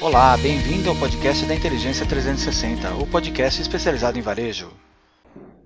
[0.00, 4.72] Olá, bem-vindo ao podcast da Inteligência 360, o podcast especializado em varejo.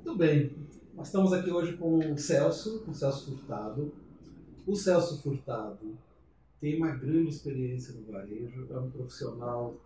[0.05, 0.51] Muito bem,
[0.93, 3.95] nós estamos aqui hoje com o Celso, com o Celso Furtado.
[4.67, 5.97] O Celso Furtado
[6.61, 9.77] tem uma grande experiência no varejo, é um profissional.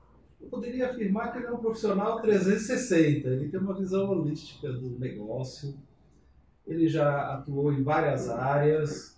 [0.40, 4.98] Eu poderia afirmar que ele é um profissional 360, ele tem uma visão holística do
[4.98, 5.74] negócio,
[6.66, 9.14] ele já atuou em várias áreas,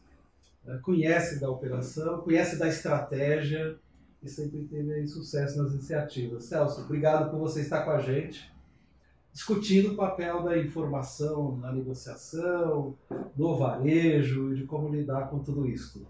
[0.64, 3.78] né, conhece da operação, conhece da estratégia
[4.24, 6.44] e sempre teve sucesso nas iniciativas.
[6.44, 8.50] Celso, obrigado por você estar com a gente,
[9.32, 12.96] discutindo o papel da informação na negociação,
[13.36, 16.06] do varejo e de como lidar com tudo isso.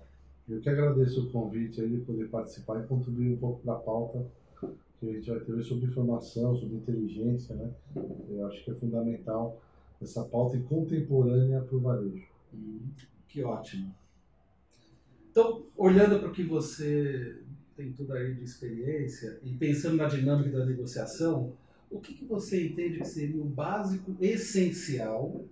[0.48, 3.78] Eu que agradeço o convite aí de poder participar e contribuir um pouco para a
[3.78, 4.24] pauta
[5.00, 7.70] que a gente vai ter sobre informação, sobre inteligência, né?
[8.30, 9.60] Eu acho que é fundamental
[10.00, 12.28] essa pauta contemporânea para o varejo.
[12.52, 12.80] Hum,
[13.26, 13.92] que ótimo.
[15.30, 17.42] Então, olhando para o que você
[17.76, 21.52] tem tudo aí de experiência e pensando na dinâmica da negociação,
[21.90, 25.44] o que, que você entende que seria o básico essencial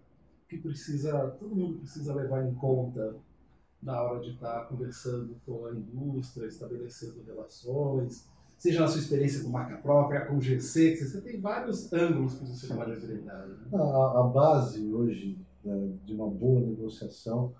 [0.48, 3.16] que precisa todo mundo precisa levar em conta
[3.82, 9.50] na hora de estar conversando com a indústria, estabelecendo relações, seja na sua experiência com
[9.50, 13.48] marca própria, com GC, você tem vários ângulos que você pode abordar.
[13.48, 13.56] Né?
[13.72, 17.52] A, a, base hoje né, de uma boa negociação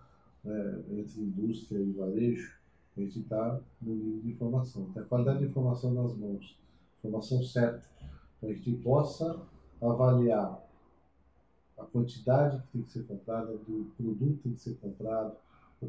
[0.45, 2.53] né, entre indústria e varejo,
[2.97, 6.59] está no nível de informação, tem a qualidade de informação nas mãos,
[6.99, 7.83] informação certa,
[8.41, 9.41] para a gente possa
[9.81, 10.63] avaliar
[11.79, 15.37] a quantidade que tem que ser comprada, do produto que tem que ser comprado,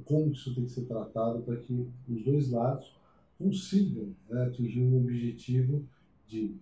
[0.05, 2.95] como isso tem que ser tratado para que os dois lados
[3.37, 5.85] consigam né, atingir um objetivo
[6.27, 6.55] de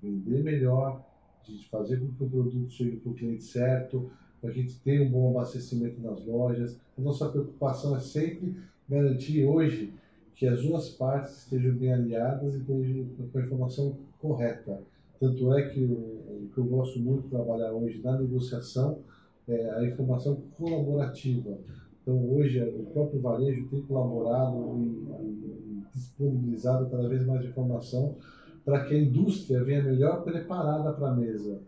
[0.00, 1.04] vender melhor,
[1.44, 4.80] de fazer com que o produto chegue para o cliente certo, para que a gente
[4.80, 6.80] tenha um bom abastecimento nas lojas.
[6.96, 8.56] A nossa preocupação é sempre
[8.90, 9.94] garantir hoje
[10.34, 14.82] que as duas partes estejam bem aliadas e estejam com a informação correta.
[15.18, 18.98] Tanto é que o, que eu gosto muito de trabalhar hoje na negociação
[19.46, 21.58] é a informação colaborativa
[22.02, 24.84] então, hoje, o próprio varejo tem colaborado e,
[25.22, 28.16] e disponibilizado cada vez mais informação
[28.64, 31.60] para que a indústria venha melhor preparada para a mesa.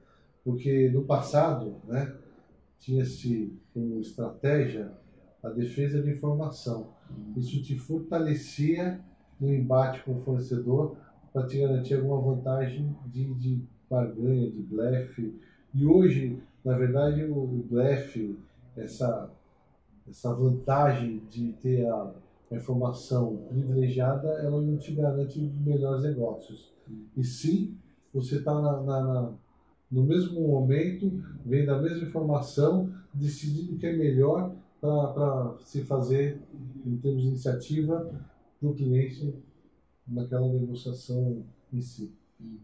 [0.45, 2.13] Porque no passado, né,
[2.81, 4.91] tinha-se como estratégia
[5.43, 6.89] a defesa de informação.
[7.37, 9.01] Isso te fortalecia
[9.41, 10.97] no embate com o fornecedor
[11.33, 15.35] para te garantir alguma vantagem de, de barganha, de blefe.
[15.75, 18.39] E hoje, na verdade, o blefe,
[18.77, 19.31] essa
[20.09, 22.13] essa vantagem de ter a,
[22.51, 26.71] informação privilegiada, ela não te garante melhores negócios.
[27.17, 27.75] E sim,
[28.13, 29.33] você está na, na, na,
[29.91, 31.11] no mesmo momento,
[31.47, 36.43] vendo a mesma informação, decidindo o que é melhor para se fazer
[36.85, 38.13] em termos de iniciativa
[38.59, 39.33] para o cliente
[40.05, 42.13] naquela negociação em si.
[42.41, 42.59] Uhum.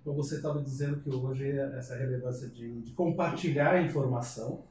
[0.00, 4.64] Então você estava dizendo que hoje essa relevância de, de compartilhar a informação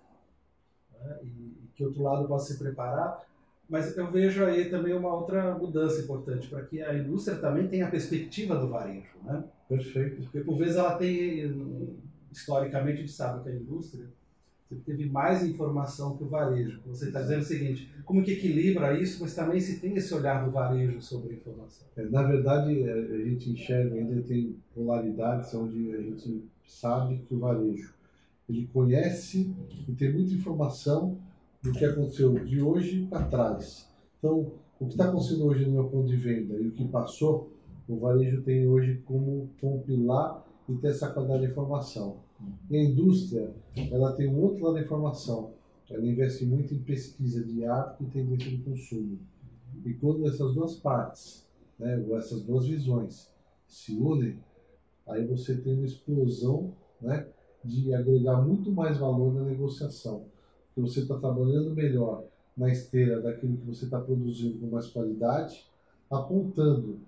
[0.91, 3.23] né, e que outro lado possa se preparar.
[3.69, 7.85] Mas eu vejo aí também uma outra mudança importante para que a indústria também tenha
[7.85, 9.43] a perspectiva do varejo, né?
[9.69, 10.23] Perfeito.
[10.23, 11.99] Porque por vezes ela tem,
[12.31, 14.07] historicamente, a gente sabe que a indústria
[14.75, 16.81] teve mais informação que o varejo.
[16.87, 20.45] Você está dizendo o seguinte, como que equilibra isso, mas também se tem esse olhar
[20.45, 21.87] do varejo sobre a informação?
[21.95, 27.33] É, na verdade, é, a gente enxerga, ainda tem polaridades onde a gente sabe que
[27.33, 27.93] o varejo
[28.49, 29.53] ele conhece
[29.87, 31.17] e tem muita informação
[31.61, 33.89] do que aconteceu de hoje para trás.
[34.19, 37.51] Então, o que está acontecendo hoje no meu ponto de venda e o que passou,
[37.87, 42.17] o varejo tem hoje como compilar e ter essa qualidade de informação.
[42.69, 43.53] E a indústria,
[43.91, 45.51] ela tem um outro lado da informação.
[45.89, 49.19] Ela investe muito em pesquisa de hábito e tendência de consumo.
[49.85, 51.47] E quando essas duas partes,
[51.79, 53.31] né, ou essas duas visões,
[53.67, 54.39] se unem,
[55.07, 57.27] aí você tem uma explosão né,
[57.63, 60.25] de agregar muito mais valor na negociação
[60.73, 62.23] que você está trabalhando melhor
[62.55, 65.65] na esteira daquilo que você está produzindo com mais qualidade,
[66.09, 66.99] apontando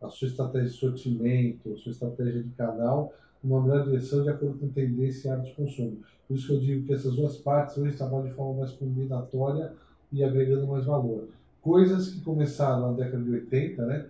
[0.00, 3.12] a sua estratégia de sortimento, a sua estratégia de canal,
[3.44, 5.98] uma melhor direção de acordo com tendência e hábito de consumo.
[6.26, 9.72] Por isso que eu digo que essas duas partes hoje trabalham de forma mais combinatória
[10.12, 11.28] e agregando mais valor.
[11.60, 14.06] Coisas que começaram na década de 80, né?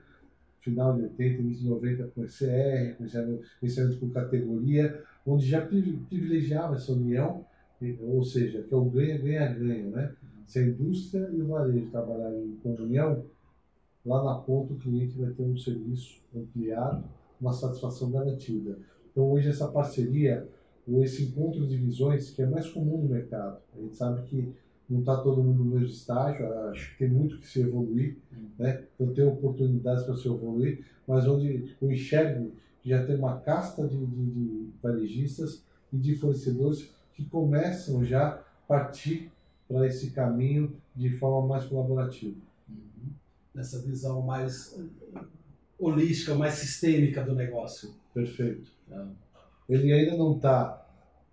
[0.61, 2.97] final de 80, início de 90 com ECR,
[3.63, 7.45] esse com categoria, onde já privilegiava essa união
[8.03, 10.15] ou seja, que é o ganha-ganha-ganha, né?
[10.47, 13.25] Se a indústria e o varejo trabalharem em comunhão,
[14.05, 17.05] lá na ponta o cliente vai ter um serviço ampliado,
[17.41, 18.79] uma satisfação garantida.
[19.15, 20.47] Então hoje essa parceria,
[20.89, 24.53] ou esse encontro de visões, que é mais comum no mercado, a gente sabe que
[24.91, 28.49] não está todo mundo no mesmo estágio, acho que tem muito que se evoluir, Uhum.
[28.59, 28.83] né?
[28.99, 32.51] Eu tenho oportunidades para se evoluir, mas onde eu enxergo
[32.83, 35.63] que já tem uma casta de, de, de varejistas
[35.93, 39.31] e de fornecedores que começam já a partir
[39.69, 42.37] para esse caminho de forma mais colaborativa.
[42.69, 43.11] Uhum.
[43.55, 44.77] Nessa visão mais
[45.79, 47.95] holística, mais sistêmica do negócio.
[48.13, 48.71] Perfeito.
[48.93, 49.09] Ah.
[49.69, 50.81] Ele ainda não está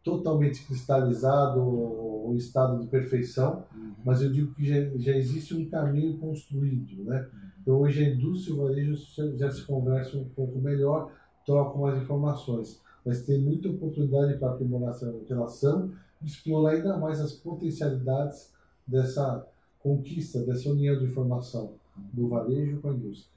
[0.03, 3.93] totalmente cristalizado em estado de perfeição, Uhum.
[4.05, 7.27] mas eu digo que já, já existe um caminho construído, né?
[7.61, 8.95] Então hoje a indústria e o varejo
[9.37, 11.11] já, se conversam um pouco melhor,
[11.45, 15.91] trocam mais informações, mas tem muita oportunidade para aprimorar essa relação
[16.21, 18.51] e explorar ainda mais as potencialidades
[18.87, 19.45] dessa
[19.79, 21.73] conquista, dessa união de informação
[22.13, 23.29] do varejo com a indústria.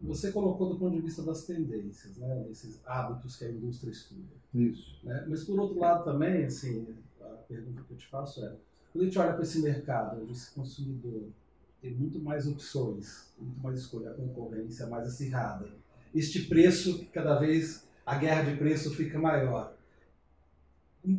[0.00, 4.34] Você colocou do ponto de vista das tendências, né, desses hábitos que a indústria estuda.
[4.54, 4.98] Isso.
[5.04, 5.24] né?
[5.28, 6.86] Mas por outro lado também, assim,
[7.20, 8.52] a pergunta que eu te faço é,
[8.92, 11.28] quando a gente olha para esse mercado, esse consumidor
[11.80, 15.66] tem muito mais opções, muito mais escolha, a concorrência mais acirrada,
[16.14, 19.74] este preço que cada vez a guerra de preço fica maior.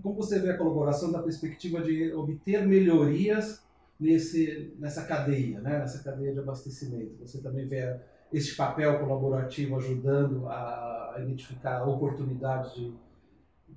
[0.01, 3.61] Como você vê a colaboração da perspectiva de obter melhorias
[3.99, 5.79] nesse, nessa cadeia, né?
[5.79, 7.17] nessa cadeia de abastecimento?
[7.19, 7.99] Você também vê
[8.33, 12.91] este papel colaborativo ajudando a identificar oportunidades de,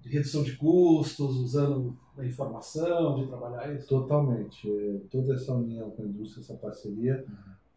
[0.00, 3.86] de redução de custos, usando a informação, de trabalhar isso?
[3.88, 4.66] Totalmente.
[4.70, 7.24] Eh, Toda essa união com a indústria, essa parceria,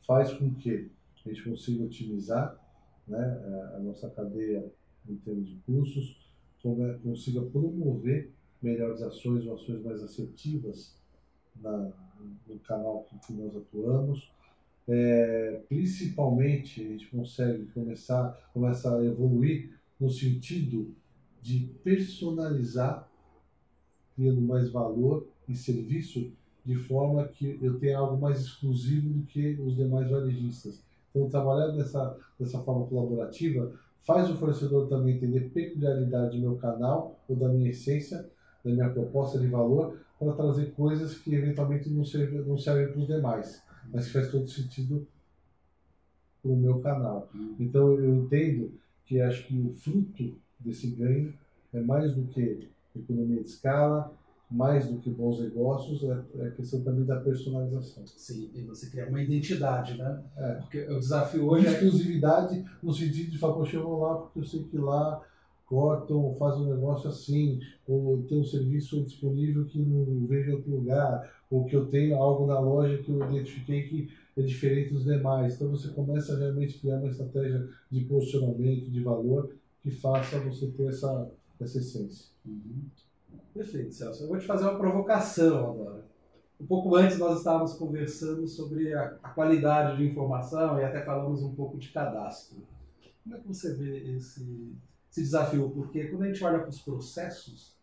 [0.08, 0.90] faz com que
[1.26, 2.58] a gente consiga otimizar
[3.08, 3.20] né,
[3.75, 4.72] a- nossa cadeia
[5.08, 6.18] em termos de custos,
[6.64, 10.96] como- consiga promover melhores ações ou ações mais assertivas
[11.62, 11.92] na,
[12.48, 14.32] no canal com que nós atuamos.
[14.91, 19.69] É, principalmente, a gente consegue começar, começa a evoluir
[20.00, 20.95] no sentido
[21.41, 23.07] de personalizar
[24.15, 26.31] criando mais valor e serviço
[26.65, 30.83] de forma que eu tenha algo mais exclusivo do que os demais varejistas.
[31.09, 33.71] Então, trabalhar dessa, dessa forma colaborativa
[34.01, 38.30] faz o fornecedor também entender peculiaridade do meu canal ou da minha essência,
[38.63, 43.01] da minha proposta de valor, para trazer coisas que eventualmente não servem, não servem para
[43.01, 45.07] os demais, mas que faz todo sentido
[46.41, 47.30] para o meu canal.
[47.59, 48.71] Então, eu entendo
[49.06, 51.33] que acho que o fruto desse ganho
[51.74, 54.13] é mais do que economia de escala,
[54.50, 58.06] mais do que bons negócios, é, é a questão também da personalização.
[58.07, 60.24] Sim, e você cria uma identidade, né?
[60.38, 60.53] É.
[60.53, 64.39] Porque o desafio hoje é Exclusividade no sentido de falar, poxa, eu vou lá porque
[64.39, 65.21] eu sei que lá
[65.69, 70.71] cortam, fazem um negócio assim, ou tem um serviço disponível que não vejo em outro
[70.71, 75.06] lugar, ou que eu tenho algo na loja que eu identifiquei que é diferente dos
[75.06, 75.56] demais.
[75.56, 80.68] Então você começa a realmente criar uma estratégia de posicionamento, de valor, que faça você
[80.68, 81.31] ter essa,
[81.62, 82.25] essa essência.
[82.45, 82.83] Uhum.
[83.54, 84.24] Perfeito, Celso.
[84.24, 86.06] Eu vou te fazer uma provocação agora.
[86.60, 91.42] Um pouco antes nós estávamos conversando sobre a, a qualidade de informação e até falamos
[91.42, 92.57] um pouco de cadastro.
[93.24, 94.74] Como é que você vê esse,
[95.10, 95.70] esse desafio?
[95.72, 97.78] Porque quando a gente olha para os processos,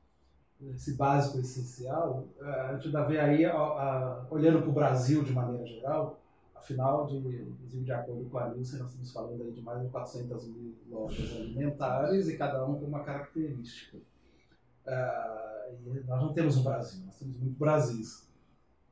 [0.75, 5.33] esse básico essencial, a gente dá vê aí, a- a- olhando para o Brasil de
[5.33, 6.19] maneira geral,
[6.55, 9.89] afinal, de, inclusive de acordo com a Nielsen, nós estamos falando aí de mais de
[9.89, 13.99] 400 mil lojas alimentares e cada uma com uma característica.
[14.87, 18.27] E nós não temos um Brasil, nós temos muito Brasis.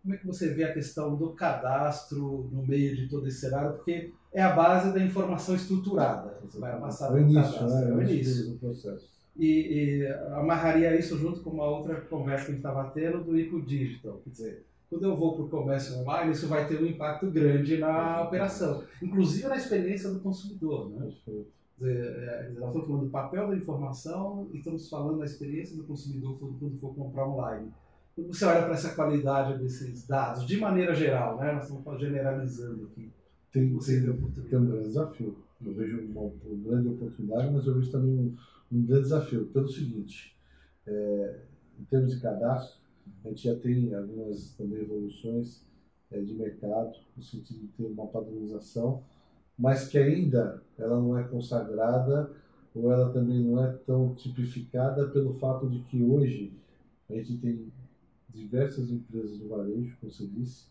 [0.05, 3.73] Como é que você vê a questão do cadastro no meio de todo esse cenário?
[3.73, 6.39] Porque é a base da informação estruturada.
[6.45, 7.91] Você vai passar É pelo início, cadastro, né?
[7.91, 8.51] é o início.
[8.51, 9.09] do processo.
[9.35, 13.41] E, e amarraria isso junto com uma outra conversa que a gente estava tendo do
[13.41, 14.21] Eco Digital.
[14.25, 17.79] Quer dizer, quando eu vou para o comércio online, isso vai ter um impacto grande
[17.79, 20.91] na operação, inclusive na experiência do consumidor.
[20.91, 21.11] Né?
[21.79, 25.85] Dizer, é, nós estamos falando do papel da informação e estamos falando da experiência do
[25.85, 27.73] consumidor quando for comprar online.
[28.17, 31.53] Você olha para essa qualidade desses dados, de maneira geral, né?
[31.53, 33.11] nós estamos generalizando aqui,
[33.51, 35.37] Tem, tem, tem um grande desafio.
[35.65, 38.37] Eu vejo uma, uma grande oportunidade, mas eu vejo também um,
[38.71, 39.47] um grande desafio.
[39.47, 40.37] Pelo seguinte,
[40.87, 41.41] é,
[41.81, 42.79] em termos de cadastro,
[43.25, 45.65] a gente já tem algumas também evoluções
[46.13, 49.03] é, de mercado, no sentido de ter uma padronização,
[49.59, 52.31] mas que ainda ela não é consagrada
[52.75, 56.53] ou ela também não é tão tipificada pelo fato de que hoje
[57.09, 57.73] a gente tem
[58.35, 60.67] diversas empresas do varejo, como você disse,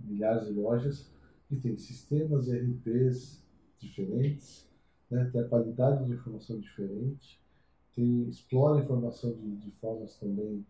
[0.00, 1.10] milhares de lojas,
[1.48, 3.44] que tem sistemas e RPs
[3.78, 4.66] diferentes,
[5.10, 5.28] né?
[5.30, 7.40] tem a qualidade de informação diferente,
[7.94, 10.64] tem, explora a informação de, de formas também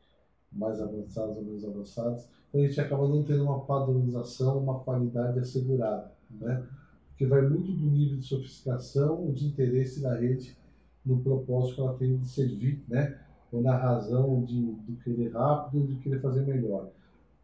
[0.53, 2.29] mais avançadas ou menos avançadas.
[2.49, 6.67] Então a gente acaba não tendo uma padronização, uma qualidade assegurada, né?
[7.09, 10.57] porque vai muito do nível de sofisticação de interesse da rede
[11.05, 13.26] no propósito que ela tem de servir, né?
[13.57, 16.91] Ou na razão de, de querer rápido, de querer fazer melhor.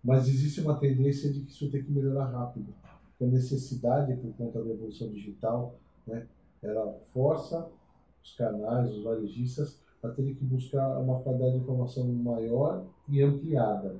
[0.05, 2.75] Mas existe uma tendência de que isso tem que melhorar rápido.
[3.21, 5.75] A necessidade, por conta da evolução digital,
[6.07, 6.27] né,
[6.63, 7.67] ela força
[8.23, 13.97] os canais, os varejistas, a terem que buscar uma qualidade de informação maior e ampliada.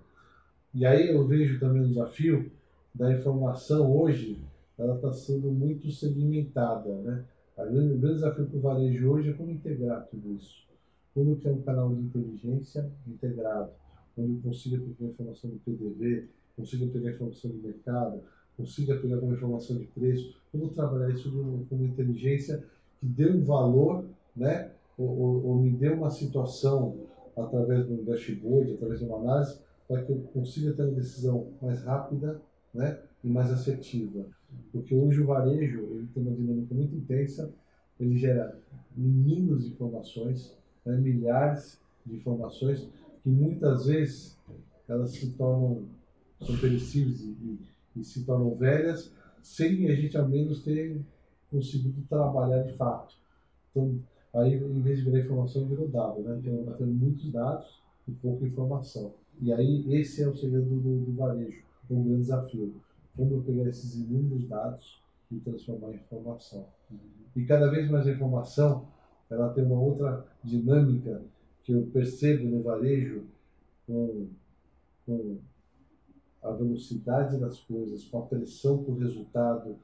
[0.75, 2.51] E aí eu vejo também o desafio
[2.95, 4.39] da informação hoje,
[4.77, 6.93] ela está sendo muito segmentada.
[6.97, 7.25] Né?
[7.57, 10.72] O grande desafio para o varejo hoje é como integrar tudo isso.
[11.15, 13.71] Como criar um canal de inteligência integrado,
[14.17, 18.23] onde eu consiga pegar informação do PDV, consiga pegar informação do mercado,
[18.57, 21.31] consiga pegar uma informação de preço, como trabalhar isso
[21.69, 22.65] com uma inteligência
[23.01, 24.05] que dê um valor,
[24.37, 24.71] né?
[24.97, 26.97] Ou, ou, ou, me dê uma situação
[27.37, 31.49] através de um dashboard, através de uma análise, para que eu consiga ter uma decisão
[31.61, 32.41] mais rápida,
[32.73, 32.99] né?
[33.25, 34.27] E mais assertiva.
[34.71, 37.53] Porque hoje o varejo ele tem uma dinâmica muito intensa,
[37.99, 38.59] ele gera
[38.97, 40.97] inúmeras informações, né?
[40.97, 42.89] milhares de informações
[43.23, 44.39] que muitas vezes
[44.89, 45.85] elas se tornam
[46.41, 47.59] são perecíveis e,
[47.97, 49.13] e, se tornam velhas
[49.43, 51.01] sem a gente ao menos ter
[51.51, 53.15] conseguido trabalhar de fato.
[53.71, 54.01] Então,
[54.35, 56.39] aí em vez de virar informação, virou dado, né?
[56.39, 59.15] Então, nós temos muitos dados e pouca informação.
[59.41, 62.75] E aí esse é o segredo do, do varejo, um grande desafio.
[63.17, 66.67] Como eu pegar esses inúmeros dados e transformar em informação.
[67.35, 68.87] E cada vez mais a informação,
[69.33, 71.23] ela tem uma outra dinâmica
[71.65, 73.25] que eu percebo no varejo
[73.87, 74.29] com,
[75.07, 75.39] com
[76.43, 79.77] a velocidade das coisas, com a pressão por resultado,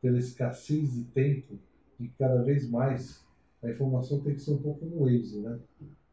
[0.00, 1.58] pela escassez de tempo,
[1.98, 3.22] e cada vez mais
[3.62, 5.58] a informação tem que ser um pouco no Waze, né?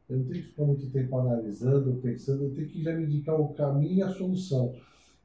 [0.10, 3.39] Eu não tenho que ficar muito tempo analisando, pensando, eu tenho que já me indicar
[3.39, 4.75] o caminho e a solução.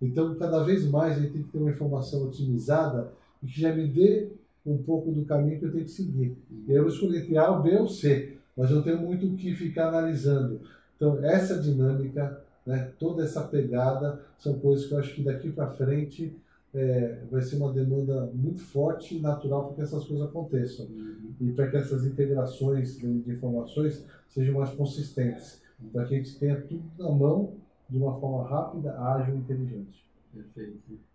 [0.00, 3.74] Então, cada vez mais a gente tem que ter uma informação otimizada e que já
[3.74, 4.32] me dê
[4.64, 6.36] um pouco do caminho que eu tenho que seguir.
[6.66, 9.36] E aí eu vou escolher entre A, B ou C, mas eu tenho muito o
[9.36, 10.60] que ficar analisando.
[10.96, 15.70] Então, essa dinâmica, né, toda essa pegada, são coisas que eu acho que daqui para
[15.70, 16.36] frente
[16.74, 20.86] é, vai ser uma demanda muito forte e natural para que essas coisas aconteçam.
[20.86, 21.32] Uhum.
[21.40, 25.60] E para que essas integrações de, de informações sejam mais consistentes.
[25.92, 27.54] Para que a gente tenha tudo na mão
[27.90, 30.06] de uma forma rápida, ágil e inteligente.
[30.32, 31.11] Perfeito.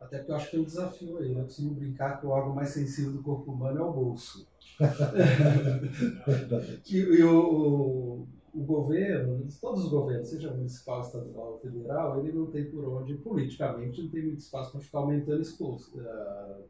[0.00, 1.32] Até porque eu acho que tem um desafio aí.
[1.32, 4.48] Eu costumo brincar que o órgão mais sensível do corpo humano é o bolso.
[6.90, 12.70] e, e o, o governo, todos os governos, seja municipal, estadual, federal, ele não tem
[12.70, 16.64] por onde, politicamente, não tem muito espaço para ficar aumentando exposto, uh,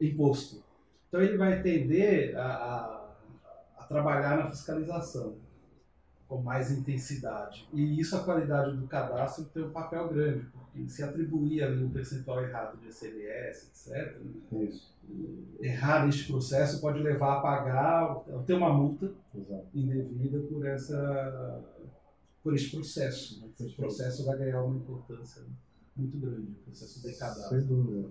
[0.00, 0.62] imposto.
[1.08, 3.14] Então ele vai tender a, a,
[3.78, 5.36] a, trabalhar na fiscalização
[6.26, 7.68] com mais intensidade.
[7.72, 10.46] E isso a qualidade do cadastro tem um papel grande,
[10.88, 14.16] se atribuir ali um percentual errado de SMS, etc.,
[14.52, 14.94] isso
[15.60, 19.66] errar neste processo pode levar a pagar, ter uma multa Exato.
[19.74, 21.62] indevida por essa
[22.42, 23.40] por este processo.
[23.40, 23.48] Né?
[23.58, 25.42] Esse processo vai ganhar uma importância
[25.96, 27.58] muito grande, o processo de cadastro.
[27.58, 28.08] Sem dúvida.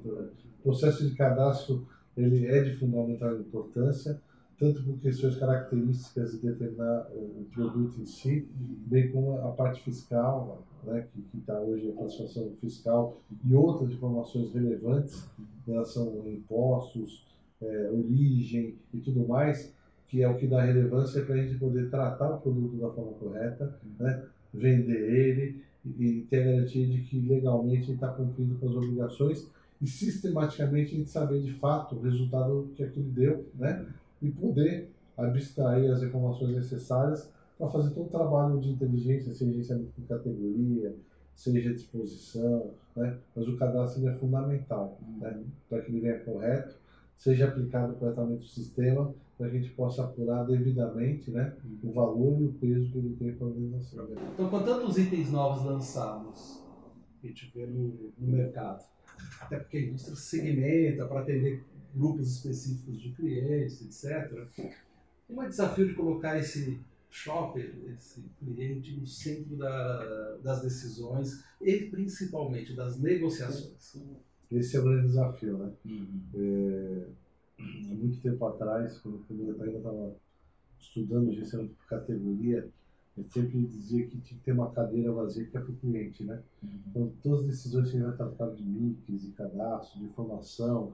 [0.59, 4.21] O processo de cadastro ele é de fundamental importância,
[4.59, 10.63] tanto por questões características de determinar o produto em si, bem como a parte fiscal,
[10.83, 17.25] né, que está hoje a classificação fiscal e outras informações relevantes em relação a impostos,
[17.61, 19.73] é, origem e tudo mais,
[20.07, 23.13] que é o que dá relevância para a gente poder tratar o produto da forma
[23.13, 28.75] correta, né, vender ele e, ter a garantia de que legalmente está cumprindo com as
[28.75, 29.49] obrigações
[29.81, 33.85] e sistematicamente a gente saber de fato o resultado que aquilo deu, né,
[34.23, 39.91] e poder abstrair as informações necessárias para fazer todo o trabalho de inteligência, seja gerenciamento
[39.95, 40.95] de categoria,
[41.35, 43.17] seja disposição, né?
[43.35, 45.43] mas o cadastro é fundamental né?
[45.69, 46.75] para que ele venha correto,
[47.17, 51.53] seja aplicado corretamente o sistema, para que a gente possa apurar devidamente né?
[51.83, 54.07] o valor e o peso que ele tem para a organização.
[54.33, 56.63] Então, com tantos itens novos lançados,
[57.19, 58.83] que a gente vê no, no mercado,
[59.39, 61.63] até porque a indústria segmenta para atender
[61.93, 64.47] grupos específicos de clientes, etc.
[65.29, 71.85] Não é desafio de colocar esse shopper, esse cliente, no centro da, das decisões e
[71.89, 73.97] principalmente das negociações.
[74.51, 75.71] Esse é o grande desafio, né?
[75.85, 76.21] Uhum.
[76.35, 77.05] É,
[77.59, 80.15] há muito tempo atrás, quando, eu ainda estava
[80.79, 82.67] estudando gestão por categoria,
[83.15, 86.23] eu sempre dizia que tinha que ter uma cadeira vazia que é para o cliente,
[86.23, 86.41] né?
[86.63, 86.79] Uhum.
[86.87, 90.93] Então, todas as decisões que a gente vai tratar de mix, de cadastro, de informação,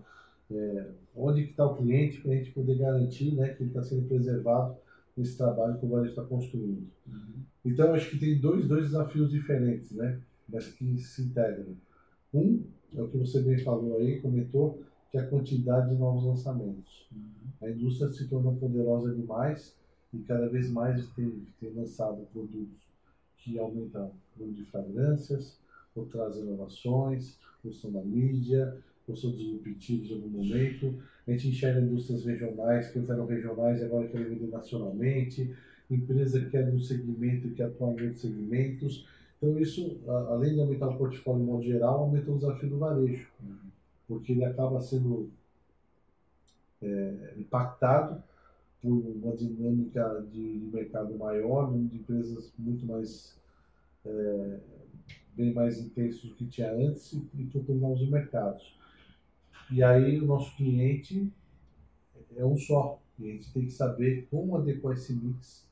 [0.51, 4.07] é, onde está o cliente para a gente poder garantir né, que ele está sendo
[4.07, 4.75] preservado
[5.15, 6.87] nesse trabalho que o varejo está construindo.
[7.07, 7.43] Uhum.
[7.65, 10.19] Então, acho que tem dois, dois desafios diferentes, né?
[10.47, 11.75] Mas que se integram.
[12.33, 12.63] Um
[12.95, 17.07] é o que você bem falou aí, comentou, que é a quantidade de novos lançamentos.
[17.11, 17.29] Uhum.
[17.61, 19.75] A indústria se tornou poderosa demais
[20.13, 22.89] e cada vez mais tem, tem lançado produtos
[23.37, 25.59] que aumentam o número de fragrâncias,
[25.95, 28.77] ou traz inovações, ou estão na mídia,
[29.15, 30.95] são disruptivos em algum momento.
[31.27, 35.53] A gente enxerga indústrias regionais que eram regionais e agora querem vender nacionalmente,
[35.89, 39.07] empresa que é de um segmento que atua em outros segmentos.
[39.37, 43.27] Então, isso, além de aumentar o portfólio de modo geral, aumenta o desafio do varejo,
[44.07, 45.29] porque ele acaba sendo
[46.81, 48.21] é, impactado
[48.81, 53.37] por uma dinâmica de, de mercado maior, de empresas muito mais
[54.05, 54.59] é,
[55.35, 58.77] bem mais intensos do que tinha antes e, por novos mercados.
[59.71, 61.31] E aí o nosso cliente
[62.35, 63.01] é um só.
[63.17, 65.67] E a gente tem que saber como adequar esse mix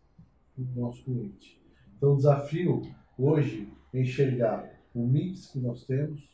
[0.54, 1.60] para o nosso cliente.
[1.96, 2.82] Então o desafio
[3.18, 6.30] hoje é enxergar o mix que nós temos,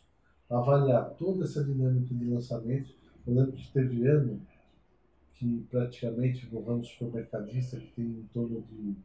[0.50, 2.94] avaliar toda essa dinâmica de lançamento.
[3.26, 4.42] Eu lembro que teve ano
[5.34, 8.96] que praticamente no ramo supermercadista, que tem em torno de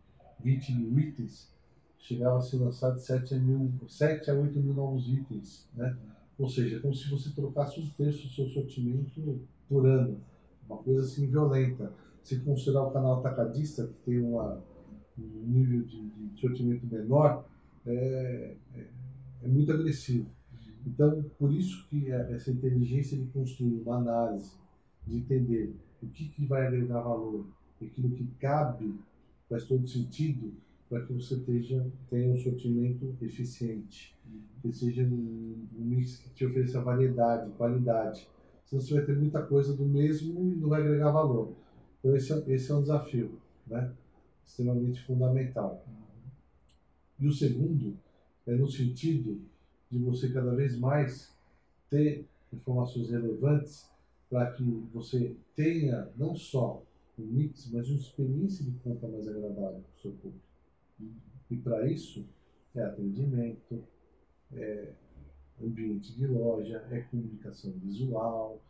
[0.41, 1.53] 20 mil itens,
[1.99, 5.69] chegava a ser lançado 7 a, mil, 7 a 8 mil novos itens.
[5.75, 5.97] Né?
[6.39, 10.21] Ou seja, é como se você trocasse um terço do seu sortimento por ano.
[10.69, 11.93] Uma coisa assim violenta.
[12.23, 14.63] Se considerar o canal atacadista, que tem uma,
[15.19, 17.45] um nível de, de sortimento menor,
[17.87, 18.87] é, é,
[19.43, 20.27] é, muito agressivo.
[20.87, 24.53] Então, por isso que é essa inteligência de construir uma análise,
[25.07, 27.47] de entender o que, que vai agregar valor,
[27.83, 28.95] aquilo que cabe,
[29.49, 30.53] faz todo sentido,
[30.89, 34.17] para que você tenha, tenha um sortimento eficiente,
[34.63, 38.27] que seja um, um mix que te ofereça variedade, qualidade.
[38.65, 41.53] Senão você vai ter muita coisa do mesmo e não vai agregar valor.
[41.99, 43.93] Então esse é, esse é um desafio, né?
[44.45, 45.85] extremamente fundamental.
[47.21, 47.97] E o segundo
[48.47, 49.43] é no sentido
[49.91, 51.35] de você cada vez mais
[51.91, 53.91] ter informações relevantes
[54.31, 56.83] para que você tenha não só
[57.19, 60.48] um mix, mas uma experiência de compra mais agradável para o seu público.
[61.51, 62.27] E para isso
[62.75, 63.83] é atendimento,
[64.53, 64.93] é
[65.63, 68.61] ambiente de loja, é comunicação visual,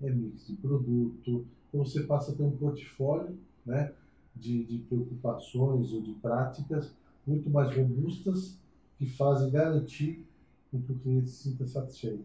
[0.00, 1.46] é mix de produto.
[1.68, 3.92] Então você passa a ter um portfólio né,
[4.34, 6.94] de, de preocupações ou de práticas
[7.26, 8.58] muito mais robustas
[8.98, 10.24] que fazem garantir
[10.70, 12.24] que o cliente se sinta satisfeito.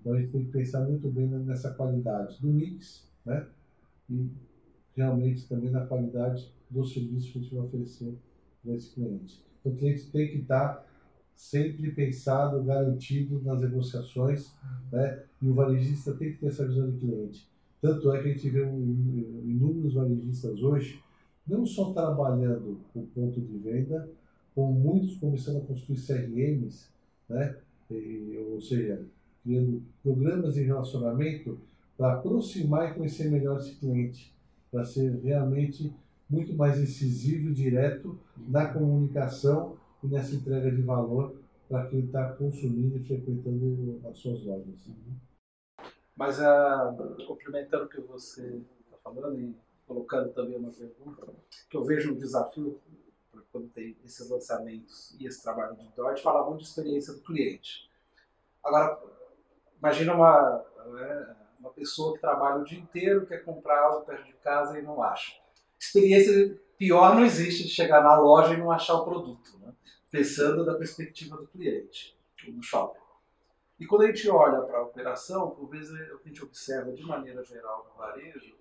[0.00, 3.46] Então a gente tem que pensar muito bem nessa qualidade do mix, né?
[4.08, 4.30] E
[4.94, 8.16] realmente também na qualidade do serviço que a gente vai oferecer
[8.64, 9.44] para esse cliente.
[9.60, 10.84] Então o cliente tem que estar
[11.34, 14.52] sempre pensado, garantido nas negociações,
[14.90, 15.22] né?
[15.42, 17.48] E o varejista tem que ter essa visão de cliente.
[17.80, 21.02] Tanto é que a gente vê inúmeros varejistas hoje,
[21.46, 24.08] não só trabalhando o ponto de venda,
[24.54, 26.88] como muitos começando a construir CRMs,
[27.28, 27.56] né?
[27.90, 29.04] E, ou seja,
[29.42, 31.58] criando programas de relacionamento
[31.98, 34.32] para aproximar e conhecer melhor esse cliente,
[34.70, 35.92] para ser realmente
[36.28, 41.36] muito mais incisivo e direto na comunicação e nessa entrega de valor
[41.68, 44.88] para quem está consumindo e frequentando as suas lojas.
[46.16, 49.54] Mas, uh, complementando o que você está falando e
[49.86, 51.26] colocando também uma pergunta,
[51.68, 52.80] que eu vejo um desafio
[53.50, 57.90] quando tem esses lançamentos e esse trabalho de Dort, falar muito de experiência do cliente.
[58.62, 58.98] Agora,
[59.84, 64.32] Imagina uma, né, uma pessoa que trabalha o dia inteiro, quer comprar algo perto de
[64.32, 65.34] casa e não acha.
[65.86, 69.72] Experiência pior não existe de chegar na loja e não achar o produto, né?
[70.10, 72.16] pensando da perspectiva do cliente,
[72.48, 73.00] do shopping.
[73.78, 76.92] E quando a gente olha para a operação, por vezes o que a gente observa
[76.92, 78.54] de maneira geral no varejo,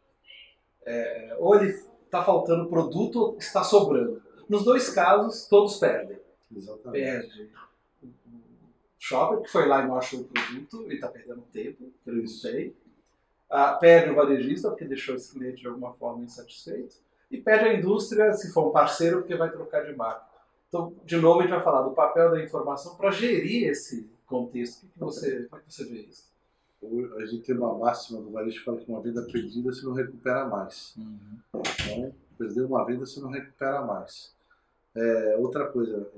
[0.86, 1.70] é, ou ele
[2.06, 4.22] está faltando produto ou está sobrando.
[4.50, 6.20] Nos dois casos, todos perdem.
[6.56, 7.04] Exatamente.
[7.04, 7.52] Perde
[9.04, 12.22] shopper que foi lá e não achou o produto e está perdendo tempo, que ele
[12.22, 12.74] não sei.
[13.50, 16.96] Ah, perde o varejista, porque deixou esse cliente de alguma forma insatisfeito.
[17.32, 20.26] E perde a indústria, se for um parceiro, porque vai trocar de marca.
[20.68, 24.86] Então, de novo, a gente vai falar do papel da informação para gerir esse contexto.
[24.86, 26.34] O que, você, como é que você vê isso?
[27.18, 29.94] A gente tem uma máxima do varejo que fala que uma venda perdida você não
[29.94, 30.96] recupera mais.
[30.98, 31.40] Uhum.
[31.54, 34.36] Então, perder uma venda você não recupera mais.
[34.96, 36.12] É, outra coisa,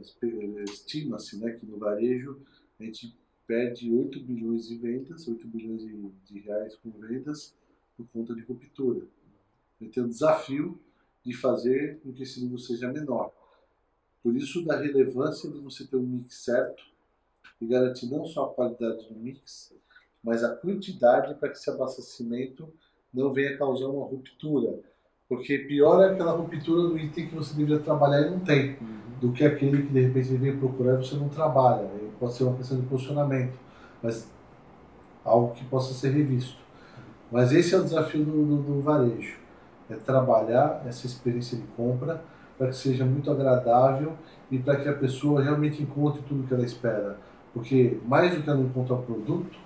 [0.65, 2.41] estima-se né, que no varejo
[2.79, 7.53] a gente perde 8 bilhões de vendas, 8 bilhões de, de reais com vendas
[7.95, 9.05] por conta de ruptura.
[9.79, 10.79] A gente tem o desafio
[11.25, 13.31] de fazer com que esse número seja menor.
[14.23, 16.83] Por isso, da relevância de você ter um mix certo
[17.59, 19.73] e garantir não só a qualidade do mix,
[20.23, 22.71] mas a quantidade para que esse abastecimento
[23.13, 24.79] não venha causar uma ruptura.
[25.27, 29.19] Porque pior é aquela ruptura do item que você deveria trabalhar e não tem, uhum.
[29.21, 32.43] do que aquele que de repente ele vem procurar e você não trabalha pode ser
[32.43, 33.57] uma questão de posicionamento,
[34.01, 34.29] mas
[35.23, 36.57] algo que possa ser revisto.
[37.31, 39.37] Mas esse é o desafio do, do, do varejo,
[39.89, 42.21] é trabalhar essa experiência de compra
[42.57, 44.13] para que seja muito agradável
[44.49, 47.17] e para que a pessoa realmente encontre tudo que ela espera.
[47.53, 49.57] Porque mais do que ela encontrar o produto,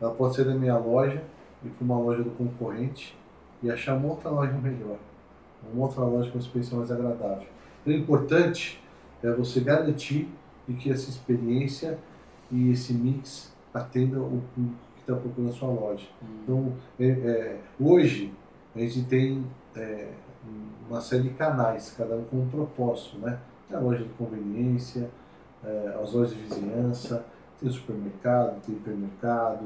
[0.00, 1.22] ela pode ser da minha loja,
[1.64, 3.16] ir para uma loja do concorrente
[3.62, 4.98] e achar uma outra loja melhor,
[5.72, 7.46] uma outra loja com uma experiência mais agradável.
[7.82, 8.82] Então, o importante
[9.22, 10.28] é você garantir
[10.68, 11.98] de que essa experiência
[12.50, 16.06] e esse mix atenda o público que está procurando a sua loja.
[16.42, 18.32] Então, é, é, hoje,
[18.74, 19.44] a gente tem
[19.76, 20.12] é,
[20.88, 23.38] uma série de canais, cada um com um propósito, né?
[23.68, 25.10] Tem a loja de conveniência,
[25.64, 27.24] é, as lojas de vizinhança,
[27.60, 29.64] tem o supermercado, tem o hipermercado,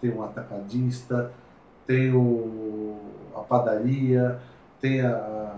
[0.00, 1.32] tem um atacadista,
[1.86, 2.98] tem o,
[3.34, 4.40] a padaria,
[4.80, 5.56] tem a,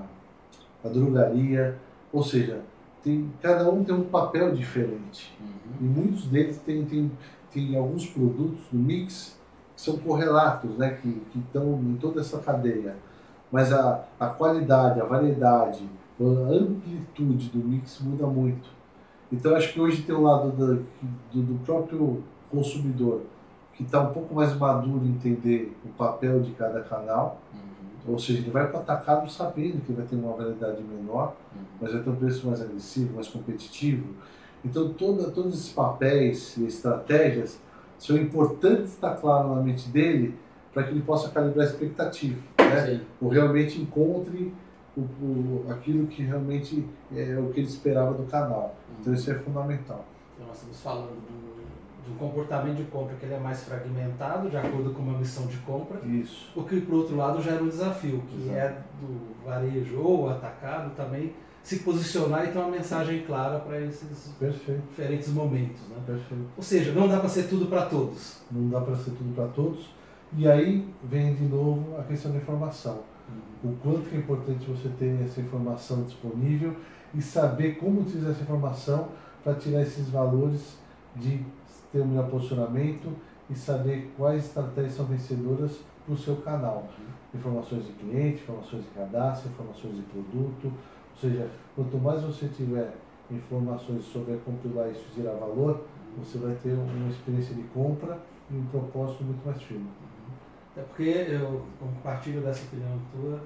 [0.85, 1.77] a drogaria,
[2.13, 2.61] ou seja,
[3.03, 5.37] tem, cada um tem um papel diferente.
[5.41, 5.47] Uhum.
[5.81, 7.11] E muitos deles têm, têm,
[7.53, 9.39] têm alguns produtos no mix
[9.75, 12.97] que são correlatos, né, que, que estão em toda essa cadeia.
[13.55, 15.89] Mas a, a qualidade, a variedade,
[16.21, 18.69] a amplitude do mix muda muito.
[19.31, 20.85] Então acho que hoje tem um lado do,
[21.33, 23.21] do, do próprio consumidor
[23.75, 27.41] que está um pouco mais maduro em entender o papel de cada canal.
[27.53, 28.15] Uhum.
[28.15, 31.63] Ou seja, ele vai para o atacado sabendo que vai ter uma variedade menor, uhum.
[31.81, 34.15] mas vai ter um preço mais agressivo, mais competitivo.
[34.65, 37.61] Então, toda, todos esses papéis e estratégias
[38.01, 40.35] são importantes estar claro na mente dele
[40.73, 42.37] para que ele possa calibrar a expectativa.
[42.71, 43.01] Né?
[43.21, 44.53] Ou realmente encontre
[44.97, 48.77] o, o, aquilo que realmente é o que ele esperava do canal.
[49.01, 50.05] Então, isso é fundamental.
[50.35, 51.55] Então, nós estamos falando do
[52.07, 55.57] do comportamento de compra que ele é mais fragmentado, de acordo com uma missão de
[55.59, 56.01] compra.
[56.07, 56.51] Isso.
[56.55, 58.59] O que, por outro lado, gera um desafio, que Exato.
[58.59, 64.35] é do varejo ou atacado também se posicionar e ter uma mensagem clara para esses
[64.39, 64.83] Perfeito.
[64.91, 65.81] diferentes momentos.
[65.89, 65.97] Né?
[66.05, 66.45] Perfeito.
[66.57, 68.43] Ou seja, não dá para ser tudo para todos.
[68.51, 69.89] Não dá para ser tudo para todos.
[70.37, 73.03] E aí vem de novo a questão da informação.
[73.63, 73.71] Uhum.
[73.71, 76.75] O quanto é importante você ter essa informação disponível
[77.15, 79.09] e saber como utilizar essa informação
[79.45, 80.77] para tirar esses valores
[81.15, 81.45] de
[81.93, 83.13] ter um melhor posicionamento
[83.49, 86.89] e saber quais estratégias são vencedoras para o seu canal.
[87.33, 90.65] Informações de cliente, informações de cadastro, informações de produto.
[90.67, 92.93] Ou seja, quanto mais você tiver
[93.31, 95.85] informações sobre tudo isso gerar valor,
[96.19, 98.19] você vai ter uma experiência de compra
[98.51, 99.89] e um propósito muito mais firme.
[100.77, 103.41] É porque eu compartilho dessa opinião tua,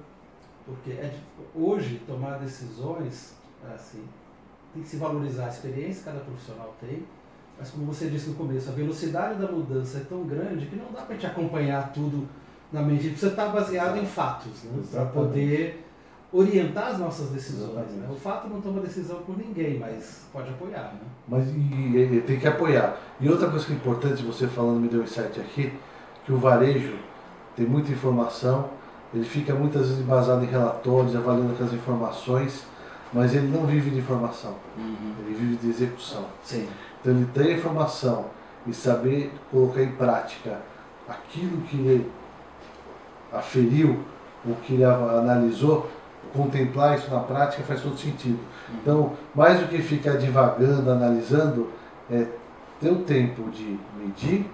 [0.65, 1.19] porque é de,
[1.55, 3.35] hoje tomar decisões,
[3.73, 4.03] assim,
[4.73, 7.03] tem que se valorizar a experiência que cada profissional tem,
[7.59, 10.91] mas como você disse no começo, a velocidade da mudança é tão grande que não
[10.93, 12.27] dá para te acompanhar tudo
[12.71, 13.09] na mente.
[13.09, 14.81] Precisa estar baseado em fatos, né?
[14.89, 15.85] para poder
[16.31, 17.91] orientar as nossas decisões.
[17.91, 18.07] Né?
[18.09, 20.93] O fato não toma decisão por ninguém, mas pode apoiar.
[20.93, 21.01] Né?
[21.27, 22.97] Mas e, e, tem que apoiar.
[23.19, 25.73] E outra coisa que é importante, você falando, me deu um insight aqui,
[26.25, 26.97] que o varejo
[27.59, 28.69] tem muita informação,
[29.13, 32.63] ele fica muitas vezes embasado em relatórios, avaliando aquelas informações,
[33.11, 35.13] mas ele não vive de informação, uhum.
[35.25, 36.23] ele vive de execução.
[36.41, 36.69] Sim.
[37.01, 38.27] Então ele ter a informação
[38.65, 40.61] e saber colocar em prática
[41.05, 42.11] aquilo que ele
[43.33, 44.05] aferiu,
[44.45, 45.89] o que ele analisou,
[46.33, 48.39] contemplar isso na prática faz todo sentido.
[48.73, 51.69] Então, mais do que ficar divagando, analisando,
[52.09, 52.25] é
[52.79, 54.49] ter o tempo de medir,